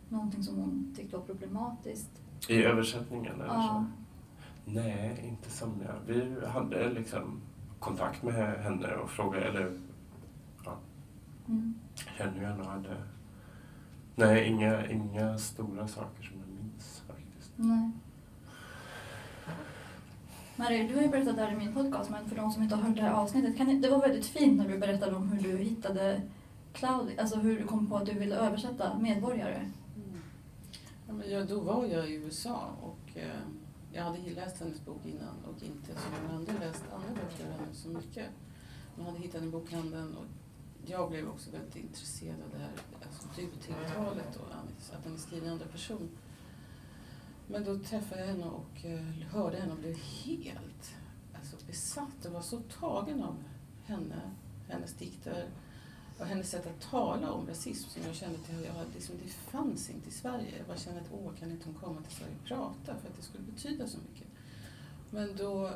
någonting 0.10 0.44
som 0.44 0.56
hon 0.56 0.94
tyckte 0.98 1.18
var 1.18 1.24
problematiskt. 1.24 2.10
I 2.50 2.64
översättningen 2.64 3.34
eller 3.34 3.46
Ja. 3.46 3.86
så? 4.66 4.72
Nej, 4.72 5.26
inte 5.28 5.52
som 5.52 5.82
jag. 5.86 6.14
Vi 6.16 6.46
hade 6.48 6.90
liksom 6.90 7.42
kontakt 7.80 8.24
med 8.24 8.34
henne 8.64 8.96
och 8.96 9.10
frågade, 9.10 9.46
eller 9.46 9.78
Mm. 11.50 11.74
Henry 12.06 12.46
och 12.46 12.66
hade... 12.66 12.96
Nej, 14.20 14.48
inga, 14.48 14.88
inga 14.88 15.38
stora 15.38 15.88
saker 15.88 16.24
som 16.24 16.36
jag 16.40 16.50
minns 16.50 17.04
faktiskt. 17.08 17.52
Nej. 17.56 17.92
Marie, 20.56 20.88
du 20.88 20.96
har 20.96 21.02
ju 21.02 21.08
berättat 21.08 21.36
där 21.36 21.52
i 21.52 21.56
min 21.56 21.74
podcast, 21.74 22.10
men 22.10 22.30
för 22.30 22.36
de 22.36 22.52
som 22.52 22.64
inte 22.64 22.76
har 22.76 22.84
hört 22.84 22.96
det 22.96 23.02
här 23.02 23.14
avsnittet, 23.14 23.58
kan 23.58 23.68
ni, 23.68 23.80
det 23.80 23.90
var 23.90 24.02
väldigt 24.02 24.26
fint 24.26 24.58
när 24.58 24.68
du 24.68 24.78
berättade 24.78 25.16
om 25.16 25.28
hur 25.28 25.52
du 25.52 25.58
hittade 25.58 26.22
Claudia, 26.74 27.22
alltså 27.22 27.40
hur 27.40 27.60
du 27.60 27.66
kom 27.66 27.88
på 27.88 27.98
att 27.98 28.06
du 28.06 28.14
ville 28.14 28.36
översätta 28.36 29.00
medborgare. 29.00 29.56
Mm. 29.56 30.22
Ja, 31.08 31.14
men 31.14 31.32
jag, 31.32 31.48
då 31.48 31.60
var 31.60 31.86
jag 31.86 32.10
i 32.10 32.14
USA 32.14 32.70
och 32.82 33.18
eh, 33.18 33.40
jag 33.94 34.04
hade 34.04 34.18
läst 34.18 34.60
hennes 34.60 34.86
bok 34.86 35.06
innan 35.06 35.36
och 35.46 35.64
inte 35.64 35.88
som 35.88 36.12
många 36.24 36.38
andra 36.38 36.66
läst 36.66 36.84
andra 36.94 37.10
böcker 37.10 37.46
av 37.46 37.52
henne 37.52 37.74
så 37.74 37.90
mycket. 37.90 38.26
Men 38.96 39.06
hade 39.06 39.20
hittat 39.20 39.42
den 39.42 39.50
i 39.50 39.52
bokhandeln 39.52 40.18
och 40.18 40.26
jag 40.90 41.10
blev 41.10 41.30
också 41.30 41.52
väldigt 41.52 41.76
intresserad 41.76 42.42
av 42.44 42.50
det 42.52 42.58
här 42.58 42.72
alltså 43.06 43.28
du-tilltalet 43.36 44.36
och 44.36 44.48
att 44.96 45.04
den 45.04 45.14
är 45.14 45.18
skriven 45.18 45.48
i 45.48 45.52
andra 45.52 45.66
person. 45.66 46.10
Men 47.48 47.64
då 47.64 47.80
träffade 47.80 48.22
jag 48.22 48.28
henne 48.28 48.46
och 48.46 48.86
eh, 48.86 49.02
hörde 49.32 49.58
henne 49.58 49.72
och 49.72 49.80
blev 49.80 49.96
helt 49.96 50.96
alltså, 51.36 51.66
besatt 51.68 52.26
och 52.26 52.32
var 52.32 52.42
så 52.42 52.60
tagen 52.60 53.24
av 53.24 53.44
henne, 53.86 54.22
hennes 54.68 54.94
dikter 54.94 55.50
och 56.20 56.26
hennes 56.26 56.50
sätt 56.50 56.68
att 56.68 56.82
tala 56.82 57.32
om 57.32 57.48
rasism 57.48 57.90
som 57.90 58.02
jag 58.06 58.16
kände 58.16 58.40
att 58.40 58.66
jag, 58.66 58.86
liksom, 58.94 59.16
det 59.24 59.30
fanns 59.30 59.90
inte 59.90 60.10
i 60.10 60.12
Sverige. 60.12 60.58
Jag 60.58 60.68
bara 60.68 60.78
kände 60.78 61.02
att 61.02 61.12
åh, 61.12 61.32
kan 61.40 61.52
inte 61.52 61.66
hon 61.66 61.76
komma 61.76 62.02
till 62.02 62.16
Sverige 62.16 62.34
och 62.42 62.48
prata 62.48 63.00
för 63.00 63.08
att 63.08 63.16
det 63.16 63.22
skulle 63.22 63.44
betyda 63.44 63.88
så 63.88 63.98
mycket. 63.98 64.28
Men 65.10 65.36
då 65.36 65.72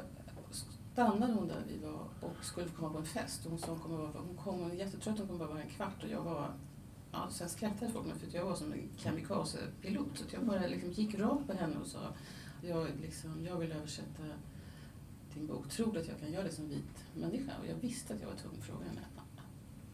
stannade 0.94 1.34
hon 1.34 1.48
där 1.48 1.64
vi 1.68 1.78
var 1.78 2.08
och 2.22 2.46
skulle 2.46 2.68
komma 2.68 2.90
på 2.90 2.98
en 2.98 3.06
fest. 3.06 3.46
Och 3.46 3.52
hon 3.52 3.60
hon 3.68 3.80
kommer 3.80 3.98
vara, 3.98 4.12
hon 4.12 4.38
kom, 4.38 4.72
är 4.72 4.76
jättetrött, 4.76 5.18
hon 5.18 5.28
kommer 5.28 5.40
bara 5.40 5.50
vara 5.50 5.62
en 5.62 5.70
kvart 5.70 6.04
och 6.04 6.10
jag 6.10 6.22
var 6.24 6.54
Ja, 7.14 7.28
sen 7.30 7.50
skrattade 7.50 7.92
folk 7.92 8.18
för 8.20 8.28
att 8.28 8.34
jag 8.34 8.46
var 8.46 8.56
som 8.56 8.72
en 8.74 8.90
kamikaze-pilot. 8.98 10.18
Så 10.18 10.24
jag 10.32 10.46
bara 10.46 10.68
liksom 10.68 10.92
gick 10.92 11.16
rakt 11.20 11.48
på 11.48 11.54
henne 11.54 11.76
och 11.78 11.88
sa 11.88 12.00
jag, 12.62 12.88
liksom, 13.02 13.46
jag 13.46 13.58
vill 13.58 13.72
översätta 13.72 14.24
din 15.34 15.48
bok. 15.48 15.70
Tror 15.70 15.94
du 15.94 16.00
att 16.00 16.08
jag 16.08 16.20
kan 16.20 16.32
göra 16.32 16.44
det 16.44 16.52
som 16.52 16.70
vit 16.70 17.06
människa? 17.16 17.52
Och 17.62 17.68
jag 17.68 17.76
visste 17.76 18.14
att 18.14 18.22
jag 18.22 18.28
var 18.28 18.36
tvungen 18.36 18.60
att 18.60 18.66
fråga 18.66 18.86
henne. 18.86 19.02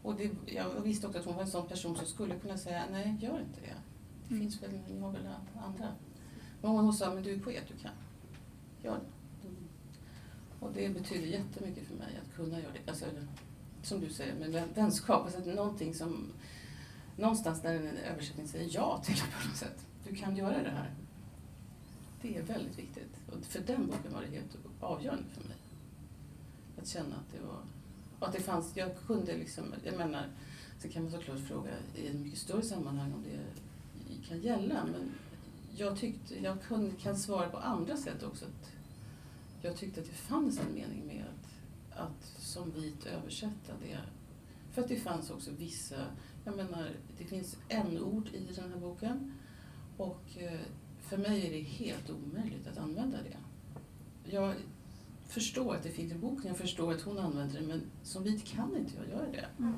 Och 0.02 0.14
det, 0.14 0.30
jag 0.46 0.80
visste 0.80 1.06
också 1.06 1.18
att 1.18 1.24
hon 1.24 1.34
var 1.34 1.42
en 1.42 1.48
sån 1.50 1.68
person 1.68 1.96
som 1.96 2.06
skulle 2.06 2.34
kunna 2.38 2.58
säga 2.58 2.82
nej, 2.90 3.16
gör 3.20 3.40
inte 3.40 3.60
det. 3.60 3.74
Det 4.28 4.34
Mm. 4.34 4.40
finns 4.40 4.62
väl, 4.62 4.70
ni 4.88 4.98
har 5.00 5.12
väl 5.12 5.26
andra. 5.64 5.88
Men 6.62 6.70
hon 6.70 6.92
sa, 6.92 7.14
men 7.14 7.22
du 7.22 7.34
är 7.34 7.38
poet, 7.40 7.64
du 7.68 7.76
kan. 7.76 7.90
Gör 8.82 8.94
det. 8.94 9.17
Och 10.60 10.72
det 10.74 10.88
betyder 10.88 11.26
jättemycket 11.26 11.86
för 11.86 11.94
mig 11.94 12.20
att 12.22 12.36
kunna 12.36 12.60
göra 12.60 12.72
det. 12.72 12.90
Alltså, 12.90 13.04
som 13.82 14.00
du 14.00 14.10
säger, 14.10 14.34
med 14.34 14.68
vänskap. 14.74 15.24
Alltså, 15.24 15.38
att 15.38 15.46
någonting 15.46 15.94
som, 15.94 16.32
någonstans 17.16 17.62
där 17.62 17.74
en 17.74 17.96
översättning 17.96 18.48
säger 18.48 18.70
ja 18.72 19.02
till 19.04 19.16
på 19.16 19.48
något 19.48 19.56
sätt. 19.56 19.86
Du 20.08 20.14
kan 20.14 20.36
göra 20.36 20.62
det 20.62 20.70
här. 20.70 20.94
Det 22.22 22.36
är 22.36 22.42
väldigt 22.42 22.78
viktigt. 22.78 23.16
Och 23.32 23.44
för 23.44 23.60
den 23.60 23.86
boken 23.86 24.12
var 24.12 24.22
det 24.22 24.36
helt 24.36 24.56
avgörande 24.80 25.24
för 25.34 25.48
mig. 25.48 25.56
Att 26.78 26.88
känna 26.88 27.16
att 27.16 27.32
det 27.32 27.46
var 27.46 27.62
och 28.18 28.28
att 28.28 28.32
det 28.32 28.40
fanns, 28.40 28.76
jag 28.76 28.90
kunde 29.06 29.36
liksom, 29.36 29.64
jag 29.84 29.96
menar, 29.96 30.26
så 30.82 30.88
kan 30.88 31.02
man 31.02 31.12
såklart 31.12 31.38
fråga 31.38 31.70
i 31.94 32.06
ett 32.06 32.14
mycket 32.14 32.38
större 32.38 32.62
sammanhang 32.62 33.12
om 33.12 33.24
det 33.24 34.28
kan 34.28 34.40
gälla, 34.40 34.84
men 34.84 35.12
jag 35.76 35.98
tyckte, 35.98 36.42
jag 36.42 36.62
kunde, 36.62 36.90
kan 36.90 37.16
svara 37.16 37.48
på 37.48 37.58
andra 37.58 37.96
sätt 37.96 38.22
också. 38.22 38.44
Att 38.44 38.72
jag 39.62 39.76
tyckte 39.76 40.00
att 40.00 40.06
det 40.06 40.12
fanns 40.12 40.58
en 40.58 40.74
mening 40.74 41.06
med 41.06 41.24
att, 41.24 42.00
att 42.00 42.42
som 42.42 42.70
vit 42.70 43.06
översätta 43.06 43.72
det. 43.82 43.98
För 44.72 44.82
att 44.82 44.88
det 44.88 44.96
fanns 44.96 45.30
också 45.30 45.50
vissa, 45.58 45.96
jag 46.44 46.56
menar, 46.56 46.90
det 47.18 47.24
finns 47.24 47.56
en 47.68 47.98
ord 47.98 48.28
i 48.28 48.52
den 48.54 48.72
här 48.72 48.80
boken 48.80 49.32
och 49.96 50.38
eh, 50.38 50.60
för 51.00 51.16
mig 51.16 51.46
är 51.46 51.50
det 51.50 51.60
helt 51.60 52.10
omöjligt 52.10 52.66
att 52.66 52.78
använda 52.78 53.18
det. 53.22 53.36
Jag 54.30 54.54
förstår 55.26 55.74
att 55.74 55.82
det 55.82 55.90
finns 55.90 56.12
i 56.12 56.14
boken, 56.14 56.46
jag 56.46 56.56
förstår 56.56 56.92
att 56.92 57.02
hon 57.02 57.18
använder 57.18 57.60
det, 57.60 57.66
men 57.66 57.82
som 58.02 58.24
vit 58.24 58.44
kan 58.44 58.76
inte 58.76 58.92
jag 58.96 59.08
göra 59.08 59.30
det. 59.30 59.48
Mm. 59.58 59.74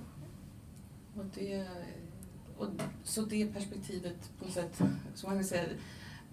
Och 1.17 1.25
det 1.35 1.69
och, 2.61 2.69
så 3.05 3.23
det 3.23 3.47
perspektivet 3.47 4.31
på 4.39 4.45
något 4.45 4.55
sätt, 4.55 4.83
som 5.15 5.35
man 5.35 5.45
säga, 5.45 5.69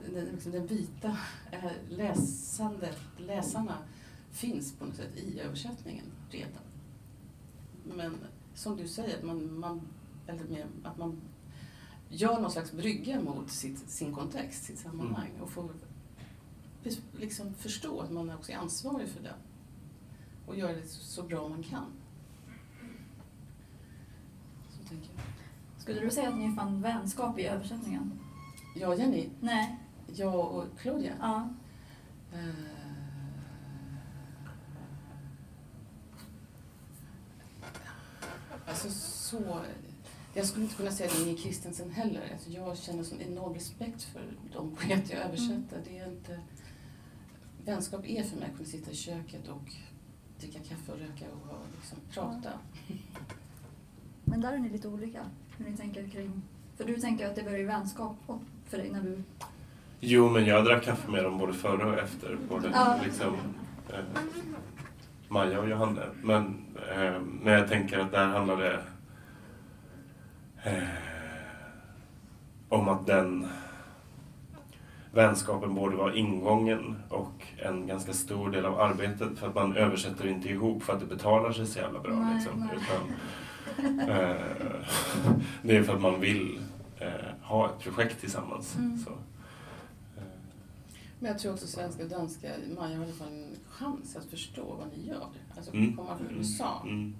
den, 0.06 0.26
liksom 0.26 0.52
den 0.52 0.68
vita 0.68 1.18
eh, 1.52 1.72
läsandet, 1.90 2.98
läsarna 3.18 3.78
finns 4.32 4.74
på 4.74 4.86
något 4.86 4.96
sätt 4.96 5.18
i 5.18 5.40
översättningen 5.40 6.06
redan. 6.30 6.64
Men 7.84 8.18
som 8.54 8.78
du 8.78 8.88
säger, 8.88 9.18
att 9.18 9.24
man, 9.24 9.60
man, 9.60 9.82
eller 10.28 10.44
med, 10.44 10.66
att 10.84 10.98
man 10.98 11.22
gör 12.10 12.42
någon 12.42 12.52
slags 12.52 12.72
brygga 12.72 13.22
mot 13.22 13.52
sitt, 13.52 13.90
sin 13.90 14.14
kontext, 14.14 14.64
sitt 14.64 14.80
sammanhang 14.80 15.32
och 15.42 15.50
får 15.50 15.70
liksom 17.20 17.54
förstå 17.54 18.00
att 18.00 18.12
man 18.12 18.30
också 18.30 18.52
är 18.52 18.56
ansvarig 18.56 19.10
för 19.10 19.24
det 19.24 19.34
och 20.46 20.58
göra 20.58 20.74
det 20.74 20.88
så, 20.88 21.04
så 21.04 21.24
bra 21.24 21.48
man 21.48 21.64
kan. 21.64 21.92
Så 24.70 24.90
tänker 24.90 25.10
jag. 25.16 25.24
Skulle 25.82 26.00
du 26.00 26.10
säga 26.10 26.30
att 26.30 26.38
ni 26.38 26.56
fann 26.56 26.82
vänskap 26.82 27.40
i 27.40 27.46
översättningen? 27.46 28.20
Ja, 28.76 28.96
Jenny, 28.96 29.30
Nej. 29.40 29.80
Jag 30.14 30.56
och 30.56 30.66
Claudia. 30.80 31.14
Ja. 31.20 31.50
Eh, 32.34 32.78
Alltså 38.68 38.90
så... 38.90 39.62
Jag 40.34 40.46
skulle 40.46 40.64
inte 40.64 40.76
kunna 40.78 40.92
säga 40.92 41.10
det 41.20 41.26
med 41.26 41.40
Kristensen 41.40 41.92
heller. 41.92 42.30
Alltså 42.34 42.50
jag 42.50 42.78
känner 42.78 43.04
sån 43.04 43.22
enorm 43.22 43.54
respekt 43.54 44.04
för 44.04 44.34
de 44.54 44.76
poeter 44.76 45.16
jag 45.16 45.26
översätter. 45.26 45.82
Det 45.90 45.98
är 45.98 46.08
inte... 46.08 46.40
Vänskap 47.66 48.06
är 48.06 48.24
för 48.24 48.38
mig 48.38 48.50
att 48.50 48.58
kunna 48.58 48.70
sitta 48.70 48.92
i 48.92 48.96
köket 48.96 49.48
och 49.48 49.74
dricka 50.40 50.60
kaffe 50.60 50.92
och 50.92 51.00
röka 51.00 51.26
och 51.32 51.58
liksom, 51.76 51.98
prata. 52.12 52.50
Men 54.24 54.42
där 54.42 54.54
är 54.54 54.58
ni 54.58 54.70
lite 54.70 54.88
olika, 54.88 55.26
hur 55.58 55.72
ni 55.72 55.78
tänker 55.78 56.10
kring... 56.10 56.42
För 56.76 56.86
du 56.86 57.00
tänker 57.00 57.30
att 57.30 57.36
det 57.36 57.44
börjar 57.44 57.60
i 57.60 57.64
vänskap 57.64 58.16
för 58.66 58.78
dig 58.78 58.92
när 58.92 59.04
du... 59.04 59.24
Jo, 60.00 60.30
men 60.30 60.46
jag 60.46 60.66
drack 60.66 60.84
kaffe 60.84 61.12
med 61.12 61.24
dem 61.24 61.38
både 61.38 61.54
före 61.54 61.86
och 61.86 62.00
efter. 62.00 62.38
Både 62.50 62.70
Ja. 62.74 62.96
liksom, 63.04 63.34
eh, 63.90 64.00
Maja 65.28 65.60
och 65.60 65.70
Johanne. 65.70 66.02
Men, 66.24 66.66
eh, 66.96 67.22
men 67.42 67.54
jag 67.54 67.68
tänker 67.68 68.00
att 68.00 68.12
där 68.12 68.26
handlar 68.28 68.58
det 68.58 68.80
eh, 70.64 70.84
om 72.70 72.90
att 72.90 73.06
den 73.08 73.48
vänskapen 75.12 75.76
borde 75.76 75.96
vara 75.96 76.14
ingången 76.16 76.96
och 77.10 77.44
en 77.58 77.88
ganska 77.88 78.14
stor 78.14 78.50
del 78.52 78.66
av 78.66 78.80
arbetet 78.82 79.40
för 79.40 79.48
att 79.48 79.56
man 79.56 79.76
översätter 79.76 80.28
inte 80.28 80.50
ihop 80.50 80.84
för 80.84 80.94
att 80.94 81.00
det 81.00 81.06
betalar 81.06 81.52
sig 81.52 81.66
så 81.68 81.80
jävla 81.80 82.00
bra. 82.00 82.14
Nej, 82.14 82.36
liksom, 82.36 82.60
nej. 82.60 82.78
Utan, 82.78 84.10
eh, 84.10 84.36
det 85.62 85.78
är 85.78 85.84
för 85.84 85.94
att 85.94 86.02
man 86.02 86.20
vill 86.22 86.60
eh, 87.00 87.08
ha 87.42 87.66
ett 87.66 87.80
projekt 87.80 88.20
tillsammans. 88.20 88.76
Mm. 88.76 88.98
Så, 88.98 89.12
Men 91.20 91.32
jag 91.32 91.40
tror 91.40 91.54
också 91.54 91.68
svenska 91.68 92.04
och 92.04 92.10
danska, 92.10 92.52
Maja 92.78 92.98
har 92.98 93.04
i 93.04 93.08
alla 93.08 93.14
fall 93.16 93.28
en 93.28 93.56
chans 93.70 94.16
att 94.16 94.26
förstå 94.26 94.76
vad 94.76 94.88
ni 94.98 95.08
gör. 95.08 95.28
Alltså 95.58 95.74
Mm. 95.74 95.96
kommer 95.98 96.10
man 96.10 96.18
från 96.20 96.30
USA 96.38 96.82
Mm. 96.86 97.16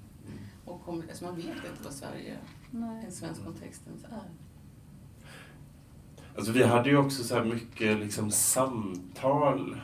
och 0.66 0.82
kommer, 0.86 1.04
alltså 1.10 1.26
man 1.26 1.36
vet 1.36 1.46
inte 1.46 1.84
vad 1.84 1.94
Sverige, 1.94 2.38
Nej. 2.72 3.06
en 3.06 3.12
svensk 3.12 3.44
kontext 3.44 3.82
ens 3.88 4.04
är. 4.04 4.30
Alltså 6.36 6.52
vi 6.52 6.64
hade 6.64 6.90
ju 6.90 6.98
också 6.98 7.24
så 7.24 7.36
här 7.36 7.44
mycket 7.46 8.00
liksom 8.00 8.32
samtal. 8.32 9.78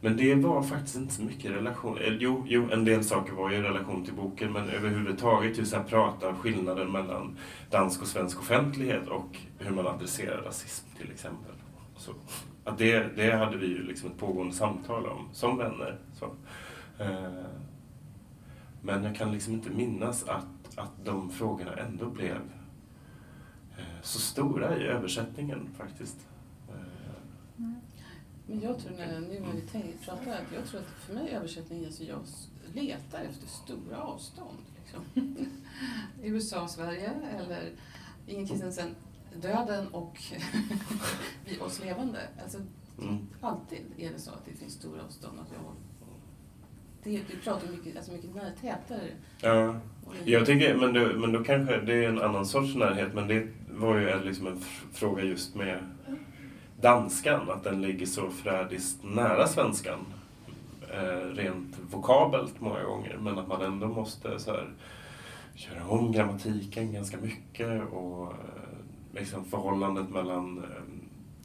Men 0.00 0.16
det 0.16 0.34
var 0.34 0.62
faktiskt 0.62 0.96
inte 0.96 1.14
så 1.14 1.22
mycket 1.22 1.50
relation. 1.50 1.98
Eh, 1.98 2.14
jo, 2.20 2.44
jo, 2.48 2.68
en 2.72 2.84
del 2.84 3.04
saker 3.04 3.32
var 3.32 3.50
ju 3.50 3.56
i 3.56 3.62
relation 3.62 4.04
till 4.04 4.14
boken, 4.14 4.52
men 4.52 4.68
överhuvudtaget 4.68 5.58
just 5.58 5.74
att 5.74 5.88
prata 5.88 6.34
skillnaden 6.34 6.92
mellan 6.92 7.36
dansk 7.70 8.02
och 8.02 8.08
svensk 8.08 8.38
offentlighet 8.40 9.08
och 9.08 9.38
hur 9.58 9.70
man 9.70 9.86
adresserar 9.86 10.42
rasism 10.42 10.86
till 10.98 11.10
exempel. 11.10 11.52
Så, 11.96 12.12
att 12.64 12.78
det, 12.78 13.16
det 13.16 13.32
hade 13.32 13.56
vi 13.56 13.66
ju 13.66 13.82
liksom 13.82 14.10
ett 14.10 14.18
pågående 14.18 14.54
samtal 14.54 15.06
om, 15.06 15.28
som 15.32 15.58
vänner. 15.58 15.98
Så. 16.18 16.24
Eh, 17.02 17.44
Men 18.82 19.04
jag 19.04 19.16
kan 19.16 19.32
liksom 19.32 19.52
inte 19.52 19.70
minnas 19.70 20.28
att, 20.28 20.46
att 20.78 21.04
de 21.04 21.30
frågorna 21.30 21.74
ändå 21.76 22.06
blev 22.10 22.40
eh, 23.78 23.84
så 24.02 24.18
stora 24.20 24.76
i 24.76 24.82
översättningen 24.82 25.68
faktiskt. 25.78 26.28
Eh, 26.68 26.74
mm. 27.58 27.74
Men 28.50 28.60
jag 28.60 28.78
tror, 28.78 28.92
när, 28.96 29.20
nu 29.20 29.40
när 29.40 29.52
vi 29.54 29.60
tänker, 29.60 29.98
pratar, 30.04 30.32
att 30.32 30.52
jag 30.54 30.66
tror 30.66 30.80
att 30.80 30.86
för 31.06 31.14
mig 31.14 31.30
översättning, 31.30 31.84
alltså 31.86 32.04
jag 32.04 32.18
letar 32.74 33.20
efter 33.20 33.46
stora 33.48 34.02
avstånd. 34.02 34.58
Liksom. 34.82 35.36
USA, 36.22 36.68
Sverige 36.68 37.12
eller 37.40 37.70
Ingen 38.26 38.46
Kristensen, 38.46 38.94
döden 39.42 39.88
och 39.88 40.18
vi 41.46 41.58
oss 41.60 41.80
levande. 41.84 42.18
Alltså, 42.42 42.58
Mm. 43.02 43.18
alltid 43.40 43.78
är 43.98 44.10
det 44.10 44.18
så 44.18 44.30
att 44.30 44.44
det 44.44 44.52
finns 44.56 44.72
stora 44.72 45.02
avstånd. 45.04 45.38
Att 45.40 45.52
jag, 45.52 45.72
det, 47.02 47.22
du 47.30 47.36
pratar 47.36 47.68
mycket, 47.72 47.96
alltså 47.96 48.12
mycket 48.12 48.34
när, 48.34 48.50
tätare. 48.60 49.10
Ja, 49.40 49.80
jag 50.24 50.46
tänker, 50.46 50.74
men 50.74 50.92
då, 50.94 51.00
men 51.18 51.32
då 51.32 51.44
kanske 51.44 51.80
det 51.80 51.94
är 52.04 52.08
en 52.08 52.20
annan 52.22 52.46
sorts 52.46 52.74
närhet, 52.74 53.14
men 53.14 53.28
det 53.28 53.48
var 53.70 53.98
ju 53.98 54.10
en- 54.10 54.22
liksom 54.22 54.46
en 54.46 54.60
fråga 54.92 55.22
just 55.24 55.54
med 55.54 55.78
danskan, 56.80 57.50
att 57.50 57.64
den 57.64 57.82
ligger 57.82 58.06
så 58.06 58.30
förrädiskt 58.30 59.04
nära 59.04 59.46
svenskan. 59.46 59.98
Eh, 60.94 61.34
rent 61.34 61.78
vokabelt 61.90 62.60
många 62.60 62.82
gånger, 62.82 63.18
men 63.20 63.38
att 63.38 63.48
man 63.48 63.62
ändå 63.62 63.86
måste 63.86 64.38
så 64.38 64.50
här, 64.50 64.68
köra 65.54 65.86
om 65.86 66.12
grammatiken 66.12 66.92
ganska 66.92 67.16
mycket 67.16 67.92
och 67.92 68.32
eh, 68.32 68.34
liksom 69.14 69.44
förhållandet 69.44 70.10
mellan 70.10 70.58
eh, 70.58 70.64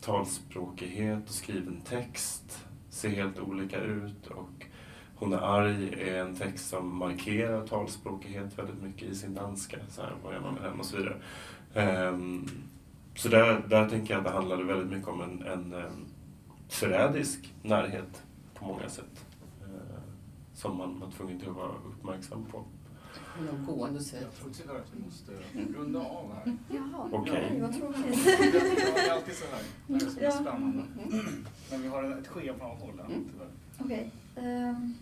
talspråkighet 0.01 1.29
och 1.29 1.35
skriven 1.35 1.81
text 1.81 2.65
ser 2.89 3.09
helt 3.09 3.39
olika 3.39 3.79
ut. 3.79 4.27
Och 4.27 4.65
hon 5.15 5.33
är 5.33 5.37
arg 5.37 5.93
är 6.01 6.21
en 6.21 6.35
text 6.35 6.69
som 6.69 6.97
markerar 6.97 7.67
talspråkighet 7.67 8.59
väldigt 8.59 8.81
mycket 8.81 9.09
i 9.09 9.15
sin 9.15 9.33
danska. 9.33 9.77
Så 9.89 10.01
här, 10.01 10.13
vad 10.23 10.33
gör 10.33 10.41
man 10.41 10.53
med 10.53 10.63
den 10.63 10.79
och 10.79 10.85
så 10.85 10.97
vidare. 10.97 11.15
Ehm, 11.73 12.47
så 13.15 13.29
där, 13.29 13.63
där 13.69 13.89
tänker 13.89 14.13
jag 14.13 14.19
att 14.19 14.25
det 14.25 14.31
handlade 14.37 14.63
väldigt 14.63 14.89
mycket 14.91 15.07
om 15.07 15.21
en, 15.21 15.41
en 15.47 15.73
um, 15.73 16.05
förrädisk 16.69 17.53
närhet 17.63 18.23
på 18.53 18.65
många 18.65 18.89
sätt. 18.89 19.25
eh, 19.61 19.99
som 20.53 20.77
man 20.77 20.99
var 20.99 21.11
tvungen 21.11 21.39
till 21.39 21.49
att 21.49 21.55
vara 21.55 21.71
uppmärksam 21.89 22.45
på. 22.51 22.63
Någon 23.51 23.65
gående 23.65 24.03
säger 24.03 24.23
Jag 24.23 24.33
tror 24.35 24.51
tyvärr 24.53 24.75
att 24.75 24.91
vi 24.95 25.03
måste 25.05 25.31
runda 25.77 25.99
av 25.99 26.33
här. 26.33 26.57
Jaha, 26.69 27.09
Okej. 27.11 27.49
Oj, 27.53 27.61
vad 27.61 27.79
tråkigt. 27.79 28.25
Det 28.25 28.99
är 29.07 29.13
alltid 29.13 29.35
så 29.35 29.45
här. 29.51 29.63
Det 29.87 29.95
är 30.05 30.09
så 30.09 30.19
Ja. 30.21 30.31
spännande. 30.31 30.83
Men 31.71 31.81
vi 31.81 31.87
har 31.87 32.03
ett 32.19 32.27
schema 32.27 32.65
att 32.65 32.79
hålla, 32.81 33.03
Mm. 33.05 33.25
tyvärr. 33.31 33.47
Okej. 33.79 34.11
ehm, 34.35 34.93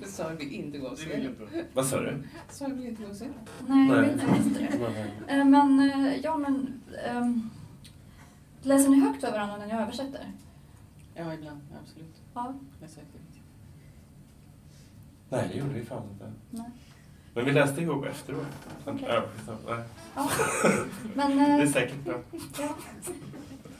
Det 0.00 0.06
sa 0.10 0.22
jag 0.30 0.36
vill 0.36 0.52
inte 0.52 0.78
gå 0.78 0.86
och 0.86 0.96
Det 0.96 1.02
se. 1.02 1.24
inte. 1.24 1.64
Vad 1.74 1.86
sa 1.86 2.00
du? 2.00 2.22
Sa 2.50 2.64
jag 2.68 2.74
vill 2.74 2.86
inte 2.86 3.02
gå 3.02 3.08
och 3.10 3.16
se. 3.16 3.28
nej, 3.68 3.88
jag 3.88 4.00
Nej. 4.00 4.10
vet 4.10 4.22
jag 4.22 4.28
vet 4.28 4.46
inte 4.46 4.60
det. 4.60 5.02
Eh, 5.34 5.44
Men, 5.44 5.80
eh, 5.90 6.16
ja 6.16 6.36
men... 6.36 6.80
ehm, 7.06 7.50
läser 8.62 8.90
ni 8.90 9.00
högt 9.00 9.20
för 9.20 9.30
varandra 9.32 9.56
när 9.56 9.66
ni 9.66 9.72
översätter? 9.82 10.32
Ja, 11.14 11.34
ibland. 11.34 11.60
Absolut. 11.82 12.14
Ja. 12.34 12.54
Jag 12.80 12.90
det. 12.90 13.40
Nej, 15.28 15.48
det 15.52 15.58
gjorde 15.58 15.72
vi 15.74 15.84
fan 15.84 16.02
inte. 16.12 16.32
Nej. 16.50 16.70
Men 17.34 17.44
vi 17.44 17.52
läste 17.52 17.80
ihop 17.82 18.04
efteråt. 18.06 18.46
Okej. 18.84 19.08
Ja. 20.14 20.30
Men, 21.14 21.36
Det 21.36 21.42
är 21.44 21.62
eh, 21.62 21.68
säkert 21.70 22.04
bra. 22.04 22.20
ja. 22.58 22.76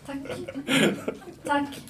Tack. 0.07 0.19
Tack. 1.45 1.81